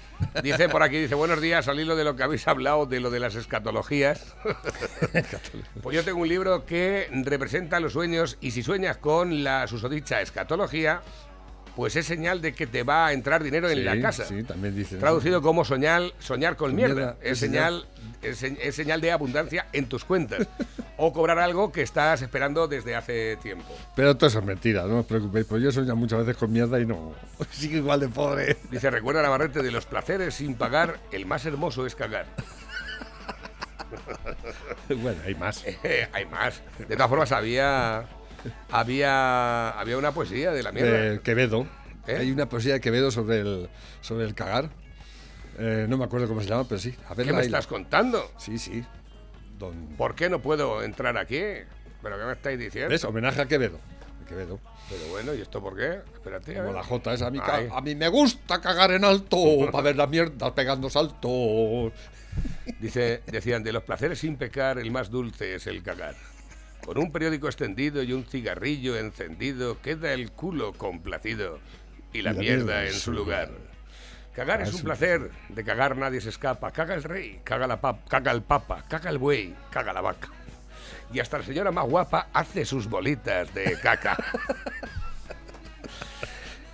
[0.41, 3.09] Dice por aquí, dice, buenos días, al hilo de lo que habéis hablado, de lo
[3.09, 4.35] de las escatologías.
[5.83, 10.21] pues yo tengo un libro que representa los sueños y si sueñas con la susodicha
[10.21, 11.01] escatología,
[11.75, 14.25] pues es señal de que te va a entrar dinero en Sí, la casa.
[14.25, 14.99] Sí, también dicen.
[14.99, 16.93] Traducido como soñar, soñar con mierda.
[16.93, 17.85] mierda, Es, señal,
[18.21, 20.47] es, es señal de abundancia en tus cuentas.
[20.97, 23.65] o cobrar algo que estás esperando desde hace tiempo.
[23.97, 25.45] Pero todo eso es mentira, no os preocupéis.
[25.45, 27.13] Pues yo soñado muchas veces con mierda y no.
[27.51, 28.57] Sigo igual de pobre.
[28.71, 32.25] Dice, recuerda Navarrete, de los placeres sin pagar, el más hermoso es cagar.
[34.89, 35.63] bueno, hay más.
[36.13, 36.61] Hay más.
[36.77, 38.05] De todas formas, había,
[38.71, 40.91] había, había una poesía de la mierda.
[40.91, 41.67] De Quevedo.
[42.07, 42.17] ¿Eh?
[42.19, 43.69] Hay una poesía de Quevedo sobre el,
[44.01, 44.69] sobre el cagar.
[45.57, 46.95] Eh, no me acuerdo cómo se llama, pero sí.
[47.09, 48.31] A ¿Qué me estás contando?
[48.37, 48.83] Sí, sí.
[49.57, 49.87] Don...
[49.97, 51.39] ¿Por qué no puedo entrar aquí?
[52.01, 52.89] ¿Pero qué me estáis diciendo?
[52.89, 53.03] ¿Ves?
[53.05, 53.79] Homenaje a Quevedo.
[54.23, 54.59] A Quevedo.
[54.89, 56.01] Pero bueno, ¿y esto por qué?
[56.13, 56.55] Espérate.
[56.55, 57.27] Como la J esa.
[57.27, 57.69] A mí, Ay.
[57.71, 59.37] a mí me gusta cagar en alto
[59.71, 61.93] para ver las mierdas pegando saltos.
[62.79, 66.15] Dice, decían, de los placeres sin pecar, el más dulce es el cagar.
[66.85, 71.59] Con un periódico extendido y un cigarrillo encendido, queda el culo complacido
[72.13, 73.49] y la, mierda mierda en su lugar.
[74.35, 76.71] Cagar es un placer, de cagar nadie se escapa.
[76.71, 80.29] Caga el rey, caga, la pap- caga el papa, caga el buey, caga la vaca.
[81.13, 84.17] Y hasta la señora más guapa hace sus bolitas de caca.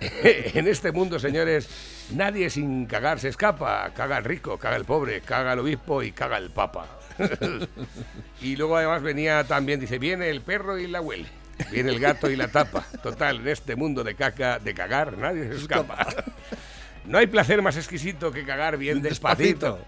[0.00, 1.68] en este mundo, señores,
[2.12, 3.90] nadie sin cagar se escapa.
[3.94, 6.98] Caga el rico, caga el pobre, caga el obispo y caga el papa.
[8.40, 11.28] y luego además venía también, dice, viene el perro y la huele.
[11.70, 12.84] Viene el gato y la tapa.
[13.02, 16.06] Total, en este mundo de caca, de cagar, nadie se escapa.
[17.04, 19.84] No hay placer más exquisito que cagar bien despacito.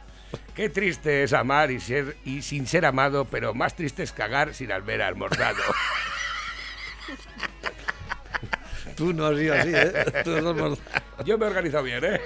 [0.54, 4.52] Qué triste es amar y ser y sin ser amado, pero más triste es cagar
[4.52, 5.62] sin haber almorzado.
[8.96, 9.92] Tú no has sido así, ¿eh?
[10.24, 10.78] Tú somos-
[11.24, 12.20] Yo me he organizado bien, ¿eh?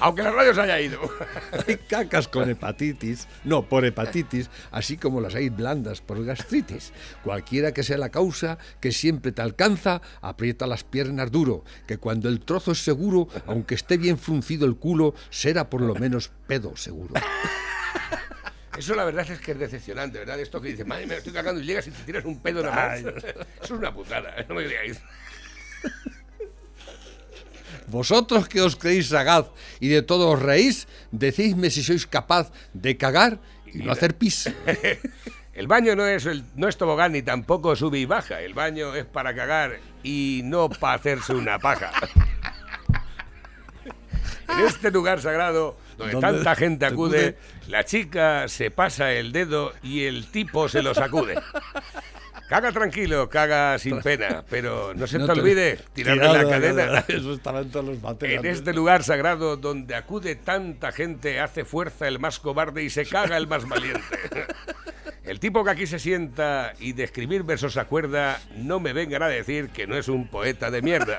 [0.00, 1.00] Aunque la radio se haya ido.
[1.66, 6.92] Hay cacas con hepatitis, no, por hepatitis, así como las hay blandas por gastritis.
[7.22, 12.28] Cualquiera que sea la causa, que siempre te alcanza, aprieta las piernas duro, que cuando
[12.28, 16.76] el trozo es seguro, aunque esté bien fruncido el culo, será por lo menos pedo
[16.76, 17.14] seguro.
[18.78, 20.38] Eso la verdad es que es decepcionante, ¿verdad?
[20.38, 22.88] Esto que dices, madre mía, estoy cagando y llegas y te tiras un pedo nada
[22.88, 22.98] más.
[23.00, 23.14] Eso
[23.62, 25.00] es una putada, no me digáis.
[27.88, 29.46] Vosotros que os creéis sagaz
[29.78, 34.50] y de todo os reís, decidme si sois capaz de cagar y no hacer pis.
[35.56, 38.42] El baño no es, el, no es tobogán ni tampoco sube y baja.
[38.42, 41.90] El baño es para cagar y no para hacerse una paja.
[44.48, 47.38] En este lugar sagrado, donde ¿Dónde tanta gente te acude, acude?
[47.68, 51.34] la chica se pasa el dedo y el tipo se lo sacude.
[52.48, 56.44] Caga tranquilo, caga sin pena, pero no se No te te- olvide tirarle Tirado la
[56.44, 57.04] de cadena.
[57.08, 58.30] Eso estaba en todos los bates.
[58.30, 63.04] En este lugar sagrado donde acude tanta gente, hace fuerza el más cobarde y se
[63.04, 64.00] caga el más valiente.
[65.24, 69.24] El tipo que aquí se sienta y de escribir versos se acuerda, no me vengan
[69.24, 71.18] a decir que no es un poeta de mierda.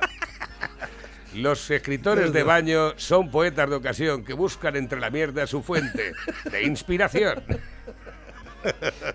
[1.33, 6.13] Los escritores de baño son poetas de ocasión que buscan entre la mierda su fuente
[6.49, 7.43] de inspiración.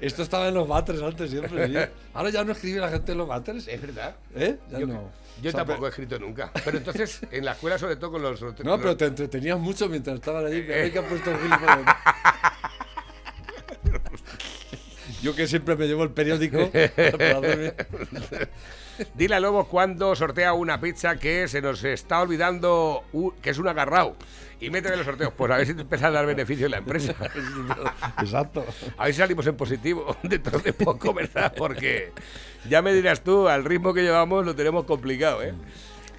[0.00, 1.68] Esto estaba en los batres antes siempre.
[1.68, 1.74] ¿sí?
[2.14, 3.68] Ahora ya no escribe la gente en los batres.
[3.68, 4.14] Es verdad.
[4.34, 4.56] ¿Eh?
[4.70, 5.10] Ya Yo, no.
[5.42, 6.50] yo O sea, tampoco he escrito nunca.
[6.64, 8.40] Pero entonces, en la escuela, sobre todo con los.
[8.64, 10.70] No, pero te entretenías mucho mientras estaban allí.
[10.70, 11.38] Hay que puesto el.
[15.22, 16.70] Yo que siempre me llevo el periódico.
[19.14, 23.04] Dile a Lobo cuando sortea una pizza que se nos está olvidando
[23.42, 24.16] que es un agarrao.
[24.60, 25.32] Y métele los sorteos.
[25.36, 27.14] Pues a ver si te empieza a dar beneficio en la empresa.
[28.20, 28.64] Exacto.
[28.96, 31.52] A ver si salimos en positivo dentro de poco, ¿verdad?
[31.56, 32.12] Porque
[32.68, 35.52] ya me dirás tú, al ritmo que llevamos lo tenemos complicado, ¿eh?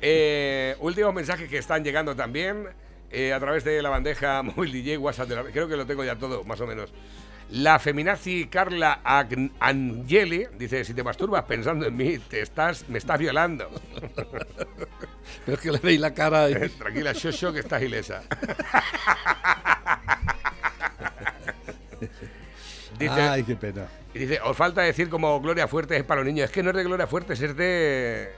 [0.02, 2.68] Eh, últimos mensajes que están llegando también
[3.12, 5.30] eh, a través de la bandeja móvil DJ WhatsApp.
[5.30, 6.92] de la- creo que lo tengo ya todo, más o menos.
[7.54, 12.98] La feminazi Carla Agn- Angeli dice: Si te masturbas pensando en mí, te estás, me
[12.98, 13.70] estás violando.
[15.46, 16.56] Pero es que le veis la cara y...
[16.70, 18.24] Tranquila, Shosho, que estás ilesa.
[22.98, 23.86] dice, Ay, qué pena.
[24.16, 26.46] Y dice, os falta decir como Gloria Fuertes es para los niños.
[26.46, 28.32] Es que no es de Gloria Fuertes, es de.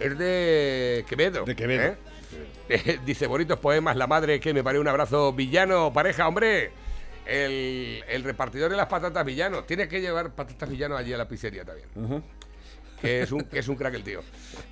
[0.00, 1.44] Es de Quevedo.
[1.44, 1.82] De Quevedo.
[1.84, 1.96] ¿eh?
[2.68, 6.72] Eh, dice, bonitos poemas, la madre que me paré un abrazo villano, pareja, hombre.
[7.26, 9.64] El, el repartidor de las patatas villano.
[9.64, 12.22] Tiene que llevar patatas villano allí a la pizzería también.
[13.00, 14.20] Que es, un, que es un crack el tío.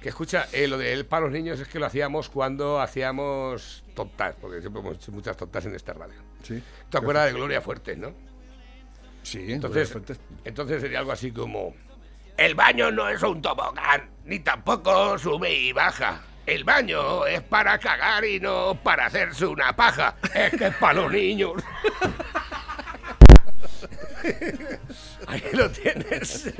[0.00, 3.84] Que escucha, eh, lo de él para los niños es que lo hacíamos cuando hacíamos
[3.94, 6.14] tontas, porque siempre hemos hecho muchas tontas en esta radio.
[6.42, 6.62] Sí.
[6.88, 8.14] ¿Te acuerdas de Gloria Fuertes, no?
[9.22, 9.94] Sí, Entonces,
[10.44, 11.74] entonces sería algo así como:
[12.36, 16.22] El baño no es un tobogán, ni tampoco sube y baja.
[16.46, 20.16] El baño es para cagar y no para hacerse una paja.
[20.34, 21.62] Es que es para los niños.
[25.26, 26.52] Ahí lo tienes.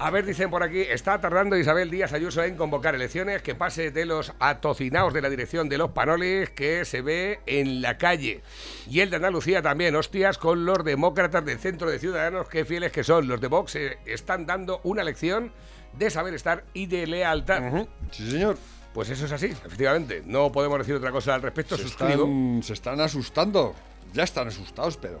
[0.00, 3.90] A ver, dicen por aquí, está tardando Isabel Díaz Ayuso en convocar elecciones, que pase
[3.90, 8.42] de los atocinados de la dirección de los panoles que se ve en la calle.
[8.88, 12.92] Y el de Andalucía también, hostias, con los demócratas del Centro de Ciudadanos, que fieles
[12.92, 13.26] que son.
[13.26, 15.52] Los de Vox eh, están dando una lección
[15.98, 17.86] de saber estar y de lealtad.
[18.10, 18.56] Sí, señor.
[18.94, 20.22] Pues eso es así, efectivamente.
[20.24, 23.74] No podemos decir otra cosa al respecto, Se están, se están asustando.
[24.14, 25.20] Ya están asustados, pero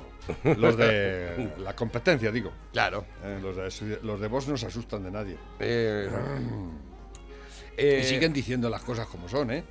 [0.56, 2.50] los de la competencia, digo.
[2.72, 3.04] Claro.
[3.22, 5.36] Eh, los, de, los de vos no se asustan de nadie.
[5.60, 6.08] Eh,
[7.76, 9.62] y eh, siguen diciendo las cosas como son, ¿eh?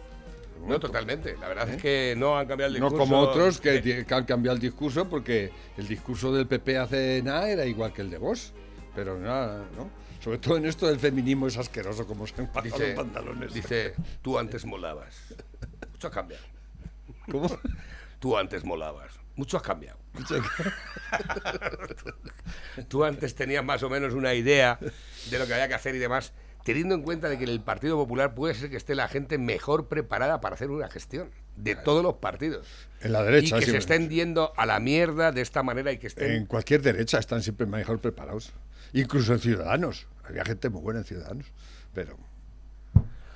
[0.67, 1.35] No, totalmente.
[1.39, 3.05] La verdad es que no han cambiado el No discurso.
[3.11, 7.21] como otros que, Eh, que han cambiado el discurso porque el discurso del PP hace
[7.23, 8.53] nada era igual que el de vos.
[8.95, 9.89] Pero nada, ¿no?
[10.19, 13.53] Sobre todo en esto del feminismo es asqueroso como se han pasado Dice, los pantalones.
[13.53, 15.15] dice, tú antes molabas.
[15.91, 16.43] Mucho has cambiado.
[17.31, 17.59] ¿Cómo?
[18.19, 19.13] Tú antes molabas.
[19.35, 19.97] Mucho has cambiado.
[22.87, 24.79] tú antes tenías más o menos una idea
[25.29, 27.61] de lo que había que hacer y demás, teniendo en cuenta de que en el
[27.61, 31.75] Partido Popular puede ser que esté la gente mejor preparada para hacer una gestión de
[31.75, 32.67] todos los partidos.
[33.01, 35.97] En la derecha, y que se estén yendo a la mierda de esta manera y
[35.97, 36.31] que estén...
[36.31, 38.53] En cualquier derecha están siempre mejor preparados.
[38.93, 40.07] Incluso en Ciudadanos.
[40.23, 41.45] Había gente muy buena en Ciudadanos.
[41.93, 42.17] Pero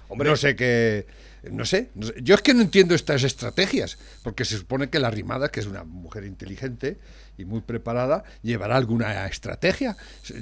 [0.09, 1.07] Hombre, no sé qué.
[1.51, 2.15] No sé, no sé.
[2.21, 3.97] Yo es que no entiendo estas estrategias.
[4.23, 6.97] Porque se supone que la Rimada, que es una mujer inteligente
[7.37, 9.95] y muy preparada, llevará alguna estrategia.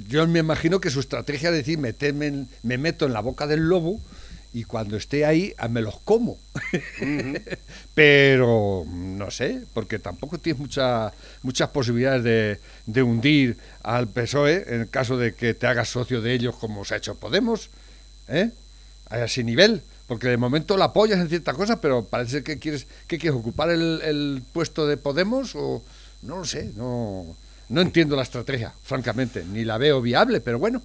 [0.08, 3.46] Yo me imagino que su estrategia es decir, meterme en- me meto en la boca
[3.46, 4.00] del lobo
[4.52, 6.38] y cuando esté ahí ah, me los como.
[7.94, 14.80] Pero no sé, porque tampoco tienes mucha, muchas posibilidades de, de hundir al PSOE en
[14.82, 17.70] el caso de que te hagas socio de ellos como se ha hecho Podemos,
[18.28, 18.50] ¿eh?
[19.08, 19.82] a ese nivel.
[20.06, 23.70] Porque de momento la apoyas en ciertas cosas, pero parece que quieres, que quieres ocupar
[23.70, 25.84] el, el puesto de Podemos o
[26.22, 27.36] no lo sé, no,
[27.68, 30.82] no entiendo la estrategia, francamente, ni la veo viable, pero bueno.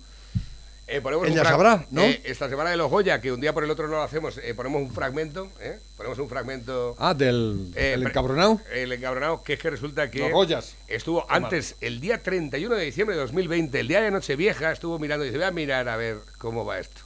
[0.87, 2.03] Eh, ponemos Ella un sabrá, ¿no?
[2.03, 4.37] eh, esta semana de los Goya, que un día por el otro no lo hacemos,
[4.37, 5.79] eh, ponemos un fragmento, ¿eh?
[5.97, 6.95] Ponemos un fragmento...
[6.99, 8.61] Ah, del el encabronado.
[8.71, 10.19] El encabronado, que es que resulta que...
[10.19, 10.75] Los Goyas.
[10.87, 15.25] Estuvo antes, el día 31 de diciembre de 2020, el día de Nochevieja, estuvo mirando
[15.25, 17.01] y dice, voy a mirar a ver cómo va esto.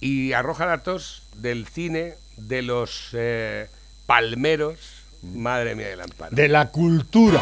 [0.00, 3.16] Y arroja datos del cine, de los
[4.04, 4.78] palmeros,
[5.22, 6.36] madre mía del amparo.
[6.36, 7.40] De la cultura.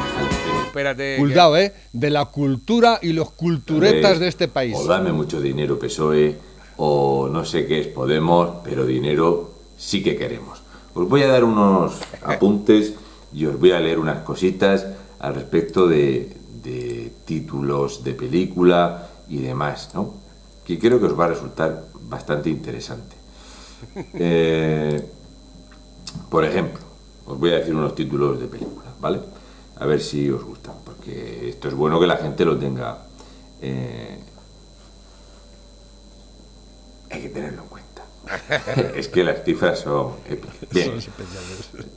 [0.77, 1.17] Espérate.
[1.17, 1.73] que- Cuidado, ¿eh?
[1.93, 4.77] De la cultura y los culturetas de este país.
[4.77, 6.37] O dame mucho dinero PSOE,
[6.77, 10.61] o no sé qué es Podemos, pero dinero sí que queremos.
[10.95, 12.93] Os voy a dar unos apuntes
[13.33, 14.87] y os voy a leer unas cositas
[15.19, 20.15] al respecto de, de títulos de película y demás, ¿no?
[20.67, 23.17] Que creo que os va a resultar bastante interesante.
[24.15, 25.03] Eh,
[26.31, 26.81] por ejemplo,
[27.27, 29.21] os voy a decir unos títulos de películas, ¿vale?
[29.79, 32.99] A ver si os gustan, porque esto es bueno que la gente lo tenga.
[33.61, 34.19] eh,
[37.11, 38.03] hay que tenerlo en cuenta.
[38.97, 40.57] es que las cifras son épicas.
[40.71, 40.93] Bien.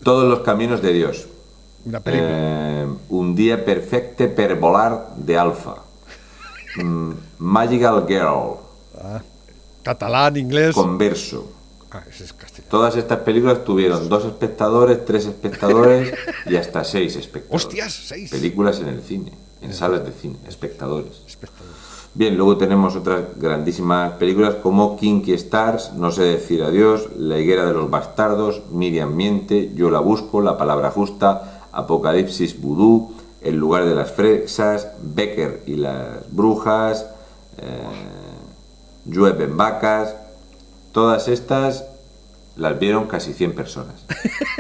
[0.04, 1.28] Todos los caminos de Dios.
[2.06, 5.76] Eh, un día perfecto per volar de Alfa.
[6.76, 8.58] Mm, Magical Girl.
[9.84, 10.76] Catalán, inglés.
[10.76, 11.52] Converso.
[11.92, 12.70] Ah, ese es castellano.
[12.70, 16.14] Todas estas películas tuvieron dos espectadores, tres espectadores
[16.46, 17.66] y hasta seis espectadores.
[17.66, 18.30] Hostias, seis.
[18.30, 21.24] Películas en el cine, en salas de cine, espectadores.
[21.26, 21.74] Espectador.
[22.14, 27.66] Bien, luego tenemos otras grandísimas películas como Kinky Stars, No sé decir adiós, La higuera
[27.66, 33.86] de los bastardos, Miriam miente, Yo la busco, La palabra justa, Apocalipsis vudú, El lugar
[33.86, 37.06] de las fresas, Becker y las brujas,
[37.58, 37.66] eh,
[39.06, 40.16] Llueven vacas,
[40.92, 41.86] todas estas
[42.56, 44.06] las vieron casi 100 personas.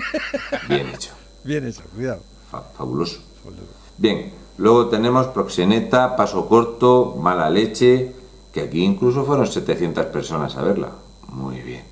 [0.69, 1.11] Bien hecho.
[1.43, 2.21] Bien hecho, cuidado.
[2.51, 3.19] Fa- fabuloso.
[3.97, 8.13] Bien, luego tenemos Proxeneta, Paso Corto, Mala Leche,
[8.53, 10.91] que aquí incluso fueron 700 personas a verla.
[11.27, 11.83] Muy bien.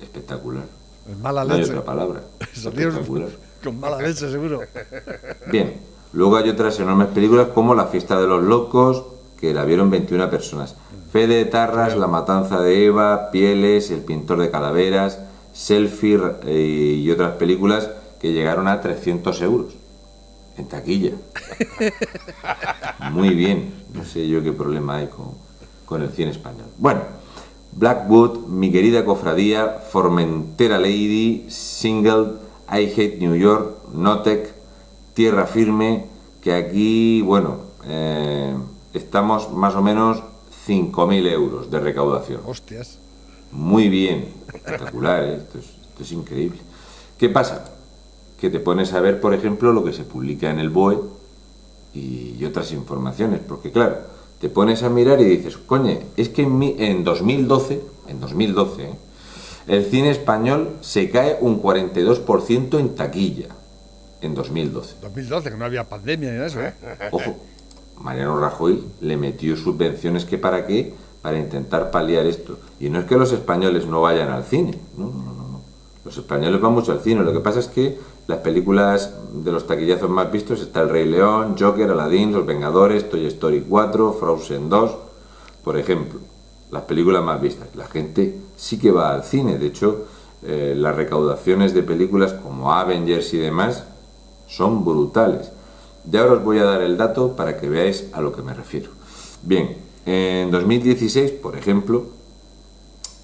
[0.00, 0.64] Espectacular.
[1.10, 2.20] Es mala No hay otra palabra.
[2.40, 3.28] Espectacular.
[3.62, 4.60] con mala leche, seguro.
[5.52, 5.74] Bien,
[6.12, 9.04] luego hay otras enormes películas como La fiesta de los locos,
[9.40, 10.74] que la vieron 21 personas.
[11.16, 15.18] Fe de Tarras, La matanza de Eva, Pieles, El pintor de calaveras,
[15.54, 17.88] Selfie eh, y otras películas
[18.20, 19.72] que llegaron a 300 euros
[20.58, 21.12] en taquilla.
[23.12, 25.30] Muy bien, no sé yo qué problema hay con,
[25.86, 26.66] con el cine español.
[26.76, 27.00] Bueno,
[27.72, 32.32] Blackwood, Mi querida cofradía, Formentera Lady, Single,
[32.70, 34.52] I Hate New York, Notec,
[35.14, 36.04] Tierra Firme,
[36.42, 38.54] que aquí, bueno, eh,
[38.92, 40.22] estamos más o menos
[40.66, 42.40] 5.000 euros de recaudación.
[42.46, 42.98] Hostias.
[43.52, 45.36] Muy bien, espectacular, ¿eh?
[45.36, 46.58] esto, es, esto es increíble.
[47.18, 47.64] ¿Qué pasa?
[48.40, 50.98] Que te pones a ver, por ejemplo, lo que se publica en el BOE
[51.94, 53.98] y, y otras informaciones, porque claro,
[54.40, 58.82] te pones a mirar y dices, coño, es que en, mi- en 2012, en 2012,
[58.82, 58.94] ¿eh?
[59.68, 63.48] el cine español se cae un 42% en taquilla,
[64.20, 64.96] en 2012.
[65.00, 66.74] 2012, que no había pandemia ni eso, ¿eh?
[67.12, 67.36] Ojo,
[68.00, 72.58] Mariano Rajoy le metió subvenciones que para qué, para intentar paliar esto.
[72.78, 75.60] Y no es que los españoles no vayan al cine, no, no, no, no.
[76.04, 77.24] Los españoles van mucho al cine.
[77.24, 81.08] Lo que pasa es que las películas de los taquillazos más vistos está El Rey
[81.08, 84.96] León, Joker, Aladdin, Los Vengadores, Toy Story 4, Frozen 2,
[85.64, 86.20] por ejemplo.
[86.70, 87.68] Las películas más vistas.
[87.74, 89.58] La gente sí que va al cine.
[89.58, 90.06] De hecho,
[90.42, 93.84] eh, las recaudaciones de películas como Avengers y demás
[94.46, 95.50] son brutales.
[96.10, 98.54] Ya ahora os voy a dar el dato para que veáis a lo que me
[98.54, 98.90] refiero.
[99.42, 102.06] Bien, en 2016, por ejemplo,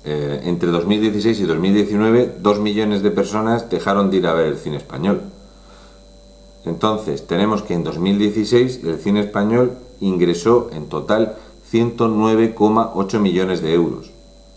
[0.05, 4.57] eh, entre 2016 y 2019, dos millones de personas dejaron de ir a ver el
[4.57, 5.21] cine español.
[6.65, 11.37] Entonces, tenemos que en 2016 el cine español ingresó en total
[11.73, 14.11] 109,8 millones de euros.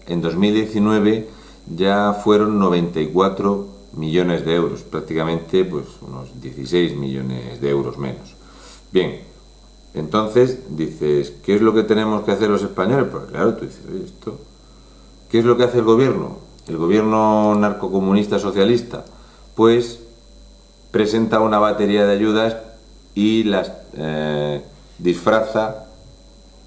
[0.07, 1.27] En 2019
[1.75, 8.35] ya fueron 94 millones de euros, prácticamente pues unos 16 millones de euros menos.
[8.91, 9.21] Bien,
[9.93, 13.07] entonces dices, ¿qué es lo que tenemos que hacer los españoles?
[13.11, 14.39] Porque claro, tú dices, oye, esto,
[15.29, 16.39] ¿qué es lo que hace el gobierno?
[16.67, 19.05] El gobierno narcocomunista socialista,
[19.55, 19.99] pues
[20.91, 22.57] presenta una batería de ayudas
[23.13, 24.61] y las eh,
[24.97, 25.85] disfraza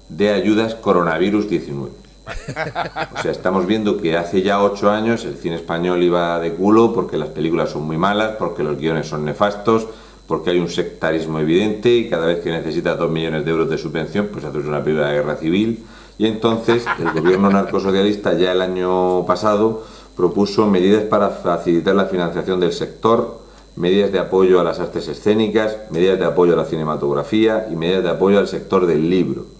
[0.09, 2.08] de ayudas coronavirus 19.
[3.17, 6.93] O sea, estamos viendo que hace ya ocho años el cine español iba de culo
[6.93, 9.87] porque las películas son muy malas, porque los guiones son nefastos,
[10.27, 13.77] porque hay un sectarismo evidente y cada vez que necesitas dos millones de euros de
[13.77, 15.85] subvención, pues haces una película de guerra civil.
[16.17, 19.83] Y entonces el gobierno narcosocialista ya el año pasado
[20.15, 23.39] propuso medidas para facilitar la financiación del sector,
[23.75, 28.03] medidas de apoyo a las artes escénicas, medidas de apoyo a la cinematografía y medidas
[28.03, 29.58] de apoyo al sector del libro.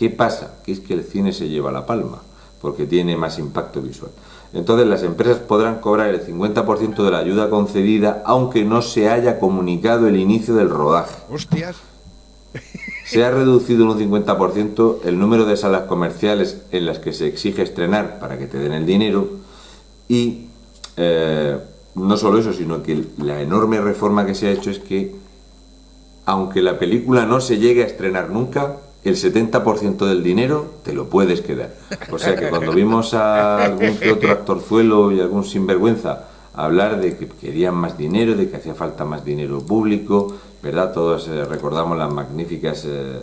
[0.00, 0.54] ¿Qué pasa?
[0.64, 2.22] Que es que el cine se lleva la palma,
[2.62, 4.10] porque tiene más impacto visual.
[4.54, 9.38] Entonces las empresas podrán cobrar el 50% de la ayuda concedida aunque no se haya
[9.38, 11.14] comunicado el inicio del rodaje.
[11.30, 11.76] Hostias.
[13.04, 17.26] Se ha reducido en un 50% el número de salas comerciales en las que se
[17.26, 19.28] exige estrenar para que te den el dinero
[20.08, 20.46] y
[20.96, 21.58] eh,
[21.94, 25.14] no solo eso, sino que la enorme reforma que se ha hecho es que
[26.24, 31.08] aunque la película no se llegue a estrenar nunca, el 70% del dinero te lo
[31.08, 31.74] puedes quedar.
[32.10, 37.16] O sea que cuando vimos a algún que otro actorzuelo y algún sinvergüenza hablar de
[37.16, 40.92] que querían más dinero, de que hacía falta más dinero público, ¿verdad?
[40.92, 43.22] Todos eh, recordamos las magníficas eh, eh,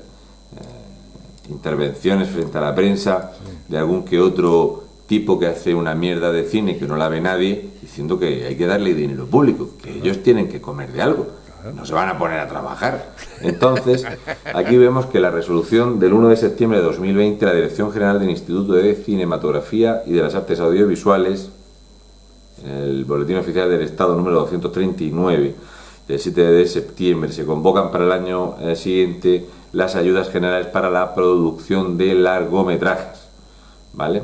[1.50, 3.34] intervenciones frente a la prensa
[3.68, 7.21] de algún que otro tipo que hace una mierda de cine que no la ve
[7.21, 11.28] nadie, diciendo que hay que darle dinero público, que ellos tienen que comer de algo,
[11.74, 13.13] no se van a poner a trabajar.
[13.42, 14.06] Entonces,
[14.54, 18.30] aquí vemos que la resolución del 1 de septiembre de 2020, la Dirección General del
[18.30, 21.50] Instituto de Cinematografía y de las Artes Audiovisuales,
[22.63, 25.56] en el Boletín Oficial del Estado número 239,
[26.08, 30.90] del 7 de septiembre, se convocan para el año eh, siguiente las ayudas generales para
[30.90, 33.28] la producción de largometrajes,
[33.94, 34.24] ¿vale?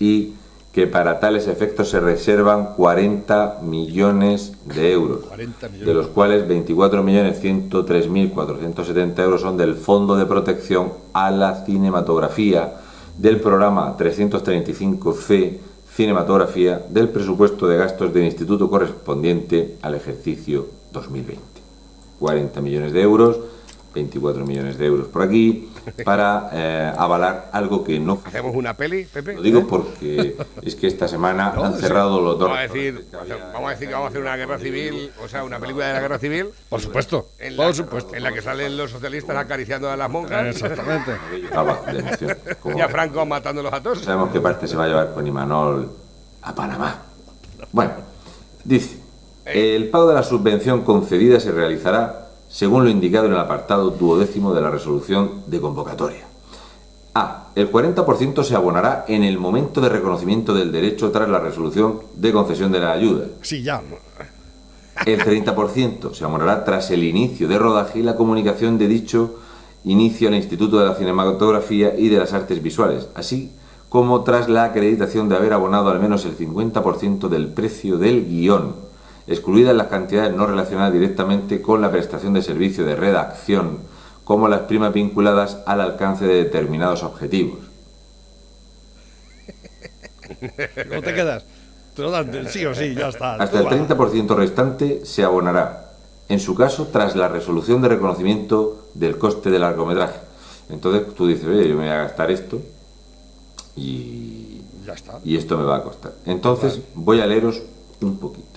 [0.00, 0.34] Y
[0.72, 5.86] que para tales efectos se reservan 40 millones de euros, 40 millones.
[5.86, 12.74] de los cuales 24.103.470 euros son del Fondo de Protección a la Cinematografía
[13.16, 15.60] del programa 335C
[15.98, 21.42] Cinematografía del presupuesto de gastos del instituto correspondiente al ejercicio 2020.
[22.20, 23.36] 40 millones de euros,
[23.94, 25.68] 24 millones de euros por aquí,
[26.04, 29.34] para eh, avalar algo que no ¿Hacemos una peli, Pepe?
[29.34, 32.48] lo digo porque es que esta semana han cerrado los dos.
[32.48, 35.10] Vamos a decir, o sea, vamos a decir que vamos a hacer una guerra civil,
[35.22, 36.46] o sea, una película de la guerra civil.
[36.68, 38.14] Por supuesto, En la, por supuesto.
[38.14, 41.12] En la que salen los socialistas acariciando a las monjas Exactamente.
[42.76, 44.00] Y a Franco matándolos a todos.
[44.00, 45.90] sabemos qué parte se va a llevar con Imanol
[46.42, 47.02] a Panamá.
[47.72, 47.92] Bueno,
[48.64, 48.98] dice,
[49.44, 54.54] el pago de la subvención concedida se realizará según lo indicado en el apartado duodécimo
[54.54, 56.26] de la resolución de convocatoria.
[57.14, 57.48] A.
[57.54, 62.32] El 40% se abonará en el momento de reconocimiento del derecho tras la resolución de
[62.32, 63.26] concesión de la ayuda.
[63.42, 63.82] Sí, ya.
[65.04, 69.40] El 30% se abonará tras el inicio de rodaje y la comunicación de dicho
[69.84, 73.52] inicio al Instituto de la Cinematografía y de las Artes Visuales, así
[73.88, 78.74] como tras la acreditación de haber abonado al menos el 50% del precio del guion,
[79.28, 83.78] excluidas las cantidades no relacionadas directamente con la prestación de servicio de redacción,
[84.24, 87.58] como las primas vinculadas al alcance de determinados objetivos.
[90.88, 91.44] ¿Cómo te quedas?
[91.94, 93.34] Te lo dan del sí o sí, ya está.
[93.34, 95.92] Hasta el 30% restante se abonará,
[96.28, 100.20] en su caso, tras la resolución de reconocimiento del coste del largometraje.
[100.68, 102.60] Entonces tú dices, oye, yo me voy a gastar esto
[103.74, 105.18] y, Ya está.
[105.24, 106.12] y esto me va a costar.
[106.26, 107.62] Entonces voy a leeros
[108.00, 108.47] un poquito.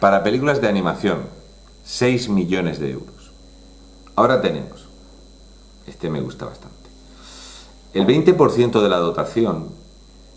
[0.00, 1.22] Para películas de animación,
[1.84, 3.30] 6 millones de euros.
[4.16, 4.86] Ahora tenemos,
[5.86, 6.76] este me gusta bastante,
[7.94, 9.68] el 20% de la dotación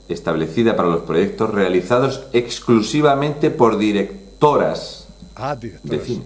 [0.07, 5.07] establecida para los proyectos realizados exclusivamente por directoras
[5.37, 6.23] Ah, de cine.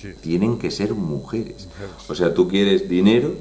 [0.00, 0.12] Sí.
[0.22, 1.68] Tienen que ser mujeres.
[2.08, 3.34] O sea, tú quieres dinero,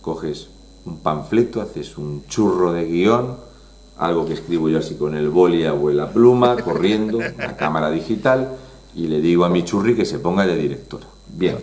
[0.00, 0.48] coges
[0.86, 3.36] un panfleto, haces un churro de guion,
[3.98, 8.56] algo que escribo yo así con el boli o la pluma, corriendo, una cámara digital,
[8.94, 11.06] y le digo a mi churri que se ponga de directora.
[11.28, 11.58] Bien,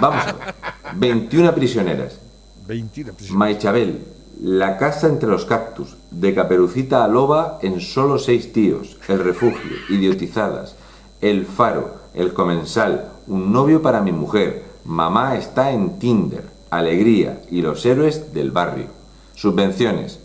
[0.00, 0.54] vamos a ver.
[0.96, 2.18] 21 prisioneras.
[2.66, 4.02] 20 de Maichabel,
[4.40, 9.76] La casa entre los cactus, de Caperucita a Loba en solo seis tíos, El refugio,
[9.90, 10.74] Idiotizadas,
[11.20, 17.62] El faro, El comensal, Un novio para mi mujer, Mamá está en Tinder, Alegría y
[17.62, 18.86] los héroes del barrio.
[19.34, 20.18] Subvenciones,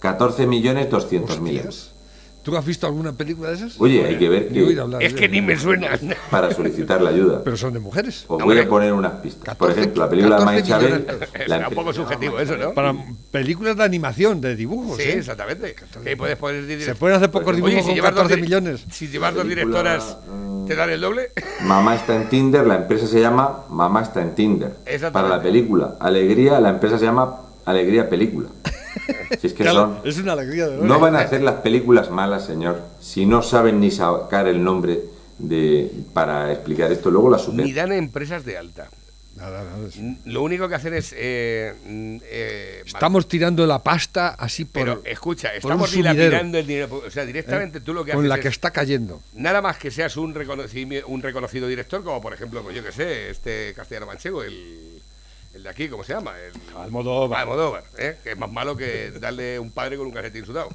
[0.00, 1.91] 14.200.000 euros.
[2.42, 3.80] ¿Tú has visto alguna película de esas?
[3.80, 5.90] Oye, hay que ver Ni que hablar Es de que ni me suena.
[6.30, 8.24] para solicitar la ayuda, Pero son de mujeres.
[8.26, 9.54] os voy a poner unas pistas.
[9.54, 11.28] Por 14 ejemplo, la película 14 Maichabel, millones.
[11.46, 12.72] la Será un poco subjetivo eso, ¿no?
[12.74, 12.94] Para
[13.30, 14.96] películas de animación, de dibujos.
[14.96, 15.18] Sí, ¿eh?
[15.18, 15.76] exactamente.
[16.02, 18.42] Que puedes poner Se pueden hacer pocos dibujos Oye, si con llevas dos 14 di-
[18.42, 18.84] millones.
[18.90, 20.66] Si llevas dos directoras, mm.
[20.66, 21.30] ¿te dan el doble?
[21.62, 24.72] Mamá está en Tinder, la empresa se llama Mamá está en Tinder.
[24.84, 25.12] Exactamente.
[25.12, 28.48] Para la película Alegría, la empresa se llama Alegría Película.
[29.40, 30.08] Si es que Claro, son...
[30.08, 33.80] es una alegría de No van a hacer las películas malas, señor, si no saben
[33.80, 35.00] ni sacar el nombre
[35.38, 37.10] de para explicar esto.
[37.10, 37.74] Luego la Ni super.
[37.74, 38.88] dan empresas de alta.
[39.34, 41.12] Nada, nada, es- N- Lo único que hacen es.
[41.16, 47.02] eh, eh, Estamos tirando la pasta así por, Pero escucha, estamos dilapidando el dinero.
[47.06, 49.22] O sea, directamente tú lo que con haces la es que está cayendo.
[49.32, 52.92] nada más que seas un, reconocimi- un reconocido director, como por ejemplo, pues yo que
[52.92, 55.00] sé, este castellano manchego, el,
[55.54, 56.32] el de aquí, ¿cómo se llama?
[56.38, 57.40] El, Almodóvar.
[57.40, 58.16] Almodóvar, ¿eh?
[58.22, 60.68] que es más malo que darle un padre con un calcetín sudado.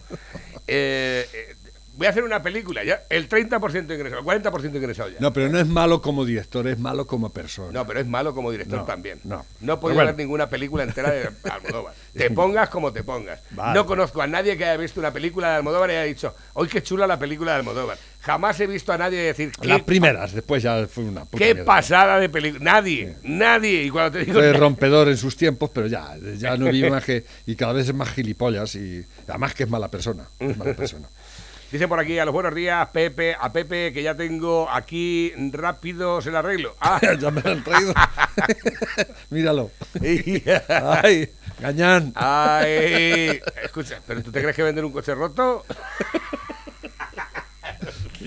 [0.68, 1.56] Eh, eh,
[1.96, 5.20] voy a hacer una película ya, el 30% ingresado, el 40% ingresado ya.
[5.20, 7.72] No, pero no es malo como director, es malo como persona.
[7.72, 9.20] No, pero es malo como director No, también.
[9.24, 9.46] no.
[9.62, 10.08] No puedo bueno.
[10.12, 11.94] ver ninguna película entera de Almodóvar.
[12.14, 13.42] Te pongas como te pongas.
[13.52, 13.74] Vale.
[13.74, 16.68] No conozco a nadie que haya visto una película de Almodóvar y haya dicho, hoy
[16.68, 17.98] qué chula la película de Almodóvar.
[18.28, 21.64] Jamás he visto a nadie decir, Las primeras, después ya fue una puta qué mierda.
[21.64, 22.62] pasada de película.
[22.62, 23.84] Nadie, nadie.
[23.84, 24.34] Y cuando te digo...
[24.34, 27.24] Fue rompedor en sus tiempos, pero ya, ya no vive más que.
[27.46, 30.28] Y cada vez es más gilipollas y además que es mala persona.
[30.40, 31.08] Es mala persona.
[31.72, 36.20] Dice por aquí a los buenos días, Pepe, a Pepe, que ya tengo aquí rápido
[36.20, 36.76] el arreglo.
[36.82, 37.94] Ah, ya me lo han traído.
[39.30, 39.72] Míralo.
[40.68, 41.30] Ay,
[41.62, 42.12] gañán.
[42.14, 45.64] Ay, escucha, ¿pero tú te crees que vender un coche roto?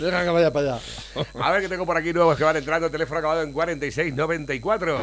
[0.01, 0.81] Deja que vaya para allá.
[1.41, 4.99] A ver que tengo por aquí nuevos que van entrando, teléfono acabado en 4694.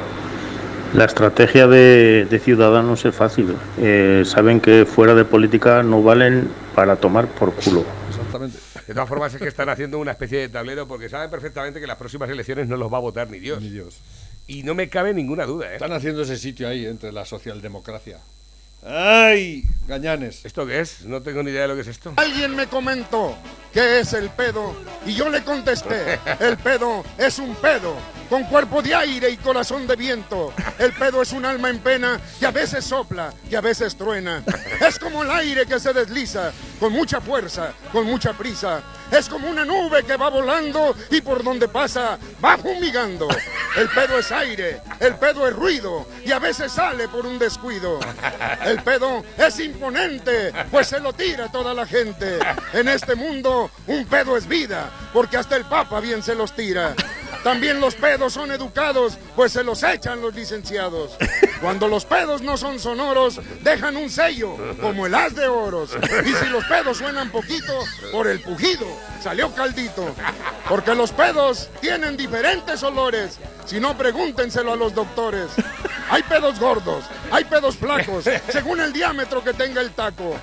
[0.94, 3.56] La estrategia de, de Ciudadanos es fácil.
[3.78, 7.86] Eh, saben que fuera de política no valen para tomar por culo.
[8.10, 8.58] Exactamente.
[8.88, 11.88] De todas formas es que están haciendo una especie de tablero porque saben perfectamente que
[11.88, 13.62] las próximas elecciones no los va a votar ni Dios.
[13.62, 14.00] Ni Dios.
[14.48, 15.74] Y no me cabe ninguna duda, ¿eh?
[15.74, 18.18] Están haciendo ese sitio ahí entre la socialdemocracia.
[18.90, 19.66] ¡Ay!
[19.88, 20.46] Gañanes.
[20.46, 21.04] ¿Esto qué es?
[21.06, 22.14] No tengo ni idea de lo que es esto.
[22.16, 23.38] Alguien me comentó
[23.74, 24.76] qué es el pedo
[25.06, 27.96] y yo le contesté, el pedo es un pedo
[28.30, 30.54] con cuerpo de aire y corazón de viento.
[30.80, 34.44] El pedo es un alma en pena que a veces sopla y a veces truena.
[34.80, 38.82] Es como el aire que se desliza con mucha fuerza, con mucha prisa.
[39.12, 43.28] Es como una nube que va volando y por donde pasa va fumigando.
[43.78, 48.00] El pedo es aire, el pedo es ruido y a veces sale por un descuido.
[48.66, 52.40] El pedo es imponente, pues se lo tira toda la gente.
[52.74, 56.94] En este mundo un pedo es vida, porque hasta el Papa bien se los tira.
[57.44, 61.18] También los pedos son educados, pues se los echan los licenciados.
[61.62, 65.92] Cuando los pedos no son sonoros, dejan un sello, como el as de oros.
[66.26, 68.86] Y si los pedos suenan poquito, por el pujido
[69.22, 70.16] salió caldito.
[70.70, 73.40] Porque los pedos tienen diferentes olores.
[73.68, 75.50] Si no, pregúntenselo a los doctores.
[76.10, 80.40] Hay pedos gordos, hay pedos flacos, según el diámetro que tenga el taco.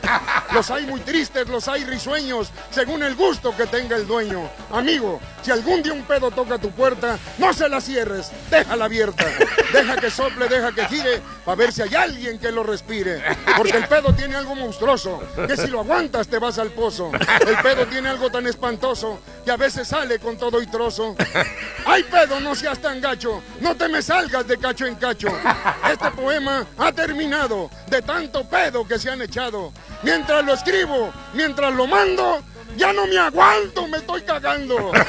[0.52, 4.42] Los hay muy tristes, los hay risueños, según el gusto que tenga el dueño.
[4.70, 9.24] Amigo, si algún día un pedo toca tu puerta, no se la cierres, déjala abierta.
[9.72, 13.22] Deja que sople, deja que gire, para ver si hay alguien que lo respire.
[13.56, 17.10] Porque el pedo tiene algo monstruoso, que si lo aguantas te vas al pozo.
[17.46, 21.16] El pedo tiene algo tan espantoso, que a veces sale con todo y trozo.
[21.86, 23.00] Ay pedo, no seas tan
[23.60, 25.28] no te me salgas de cacho en cacho.
[25.90, 29.72] Este poema ha terminado de tanto pedo que se han echado.
[30.02, 32.42] Mientras lo escribo, mientras lo mando,
[32.76, 34.92] ya no me aguanto, me estoy cagando.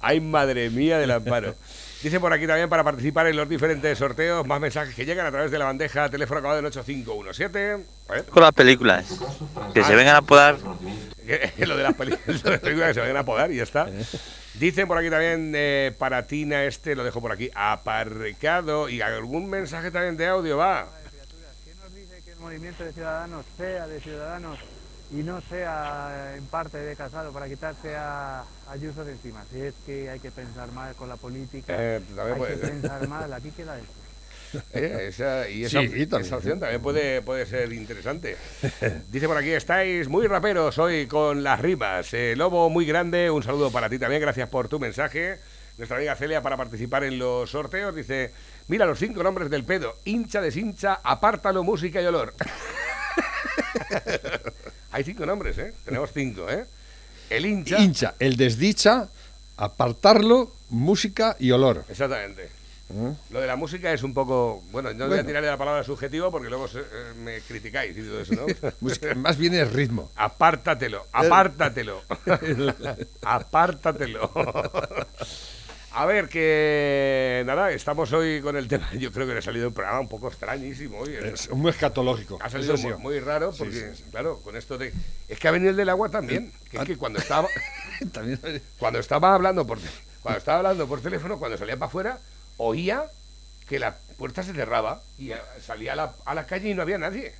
[0.00, 1.56] Ay, madre mía del amparo.
[2.04, 5.30] Dice por aquí también para participar en los diferentes sorteos, más mensajes que llegan a
[5.30, 7.78] través de la bandeja teléfono acabado en 8517.
[8.08, 9.06] A ver, Con las películas.
[9.72, 10.58] Que se vengan a podar.
[11.58, 11.96] lo de las
[12.44, 13.88] de películas que se vayan a podar y ya está.
[14.52, 18.90] Dicen por aquí también eh, para Tina este, lo dejo por aquí, aparcado.
[18.90, 20.86] Y algún mensaje también de audio va.
[22.22, 24.58] que el movimiento de ciudadanos sea de ciudadanos
[25.14, 29.44] y no sea en parte de casado para quitarse a Ayuso de encima.
[29.52, 33.06] Si es que hay que pensar mal con la política, Eh, hay puede que pensar
[33.08, 33.92] mal, aquí queda esto.
[34.72, 36.20] Eh, esa, y esa, Sí, también.
[36.26, 38.36] esa opción también puede, puede ser interesante.
[39.10, 42.14] Dice por aquí, estáis muy raperos hoy con las rimas.
[42.14, 45.38] Eh, Lobo muy grande, un saludo para ti también, gracias por tu mensaje.
[45.76, 48.32] Nuestra amiga Celia para participar en los sorteos dice,
[48.68, 52.32] mira los cinco nombres del pedo, hincha, deshincha, apártalo, música y olor.
[54.92, 55.74] Hay cinco nombres, ¿eh?
[55.84, 56.64] Tenemos cinco, ¿eh?
[57.30, 57.78] El hincha.
[57.78, 59.08] Hincha, el desdicha,
[59.56, 61.84] apartarlo, música y olor.
[61.88, 62.44] Exactamente.
[62.90, 63.12] ¿Eh?
[63.30, 64.62] Lo de la música es un poco.
[64.70, 65.24] Bueno, no voy a Bueno.
[65.26, 68.46] tirarle la palabra subjetivo porque luego se- eh, me criticáis y todo eso, ¿no?
[68.80, 70.12] Música- más bien es ritmo.
[70.16, 72.02] Apártatelo, apártatelo.
[73.22, 74.30] apártatelo.
[75.96, 78.90] A ver, que nada, estamos hoy con el tema.
[78.98, 81.14] Yo creo que le ha salido un programa un poco extrañísimo hoy.
[81.14, 82.38] Es muy escatológico.
[82.42, 84.04] Ha salido muy, muy raro porque, sí, sí.
[84.10, 84.92] claro, con esto de.
[85.28, 86.52] Es que ha venido el del agua también.
[86.70, 87.48] Que es que cuando estaba.
[88.78, 89.78] Cuando estaba hablando por
[90.20, 92.18] cuando estaba hablando por teléfono, cuando salía para afuera,
[92.56, 93.04] oía
[93.68, 95.30] que la puerta se cerraba y
[95.64, 97.32] salía a la, a la calle y no había nadie.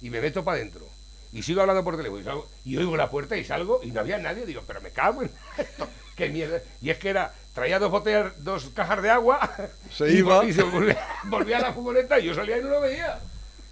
[0.00, 0.86] Y me meto para adentro.
[1.32, 4.00] Y sigo hablando por teléfono y, salgo- y oigo la puerta y salgo y no
[4.00, 4.46] había nadie.
[4.46, 5.86] Digo, pero me cago en esto.
[6.16, 6.60] Qué mierda.
[6.80, 9.40] Y es que era, traía dos botellas, dos cajas de agua.
[9.90, 10.44] Se y, iba.
[10.44, 13.18] Y se volvía, volvía a la furgoneta y yo salía y no lo veía.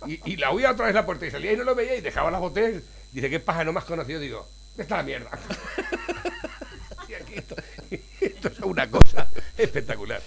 [0.06, 2.00] Y, y la oía otra vez la puerta y salía y no lo veía y
[2.00, 2.82] dejaba las botellas.
[3.12, 4.20] Dice, ¿qué paja no me has conocido?
[4.20, 5.30] Digo, ¿dónde está la mierda?
[7.08, 7.56] Y aquí esto,
[8.20, 9.28] esto es una cosa
[9.58, 10.22] espectacular.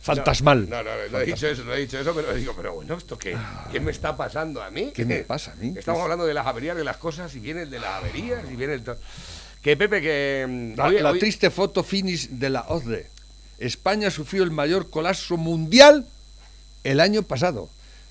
[0.00, 0.66] Fantasmal.
[0.66, 2.96] No, no, no, no he dicho eso, no he dicho eso, pero digo, pero bueno,
[2.96, 3.36] ¿esto qué,
[3.70, 4.92] qué me está pasando a mí?
[4.94, 5.74] ¿Qué me pasa a mí?
[5.76, 8.56] Estamos hablando de las averías de las cosas y viene el de las averías y
[8.56, 8.82] viene el...
[9.62, 10.46] Que Pepe, que...
[10.48, 13.06] mm, La, hoy- la hoy- triste foto finish de la OCDE.
[13.58, 16.06] España sufrió el mayor colapso mundial
[16.84, 17.68] el año pasado.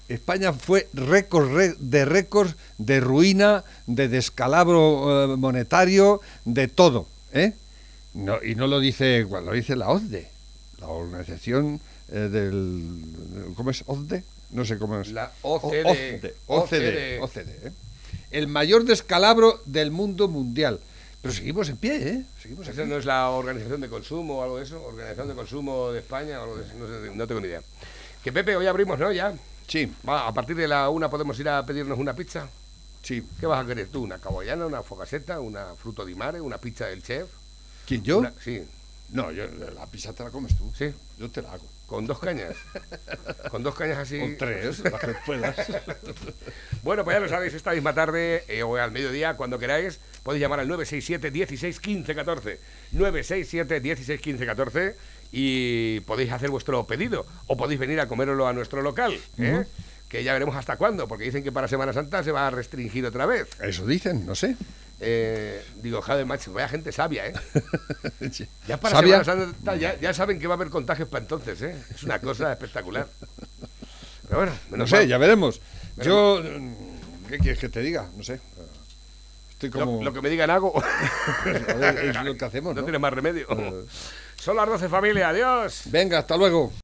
[0.07, 1.49] España fue récord
[1.79, 7.07] de récords de ruina, de descalabro eh, monetario, de todo.
[7.33, 7.53] ¿eh?
[8.13, 10.27] No, y no lo dice, bueno, lo dice la OCDE,
[10.79, 11.79] la organización
[12.11, 13.53] eh, del...
[13.55, 14.23] ¿Cómo es OCDE?
[14.51, 15.11] No sé cómo es.
[15.11, 16.33] La O- OCDE.
[16.47, 17.19] OCDE.
[17.21, 17.71] OCDE, ¿eh?
[18.31, 20.79] El mayor descalabro del mundo mundial.
[21.21, 22.25] Pero seguimos en pie, ¿eh?
[22.41, 24.83] Seguimos en ¿Esa no es la Organización de Consumo o algo de eso?
[24.83, 26.73] ¿Organización de Consumo de España o algo de eso?
[26.79, 27.61] No, sé, no tengo ni idea.
[28.23, 29.11] Que Pepe, hoy abrimos, ¿no?
[29.11, 29.33] Ya.
[29.67, 32.47] Sí, Va, a partir de la una podemos ir a pedirnos una pizza.
[33.03, 33.23] sí.
[33.39, 34.03] ¿Qué vas a querer tú?
[34.03, 37.27] ¿Una caboyana, una focaceta, una fruto di mare, una pizza del chef?
[37.85, 38.19] ¿Quién yo?
[38.19, 38.63] Una- sí.
[39.09, 40.71] No, yo, la pizza te la comes tú.
[40.77, 40.91] Sí.
[41.19, 41.65] Yo te la hago.
[41.91, 42.55] Con dos cañas.
[43.49, 44.17] Con dos cañas así.
[44.17, 45.57] Con tres, las que puedas.
[46.83, 50.41] Bueno, pues ya lo sabéis, esta misma tarde eh, o al mediodía, cuando queráis, podéis
[50.41, 52.59] llamar al 967 16 15 14.
[52.93, 54.95] 967 16 15 14
[55.33, 59.65] y podéis hacer vuestro pedido o podéis venir a coméroslo a nuestro local, ¿eh?
[60.07, 63.05] que ya veremos hasta cuándo, porque dicen que para Semana Santa se va a restringir
[63.05, 63.49] otra vez.
[63.61, 64.55] Eso dicen, no sé.
[65.03, 67.33] Eh, digo, joder, macho, vaya gente sabia, ¿eh?
[68.67, 69.23] Ya para ¿Sabia?
[69.23, 71.75] Semana Santa ya, ya saben que va a haber contagios para entonces, ¿eh?
[71.93, 73.07] Es una cosa espectacular.
[74.27, 75.07] Pero bueno, No menos sé, mal.
[75.07, 75.59] ya veremos.
[75.97, 78.07] Yo, mm, ¿qué quieres que te diga?
[78.15, 78.39] No sé.
[79.53, 79.97] Estoy como...
[79.97, 80.71] Lo, lo que me digan hago.
[81.45, 82.85] Es lo que hacemos, no ¿no?
[82.85, 83.47] tiene más remedio.
[83.49, 83.85] Eh.
[84.35, 85.81] Son las 12 familia, adiós.
[85.85, 86.71] Venga, hasta luego.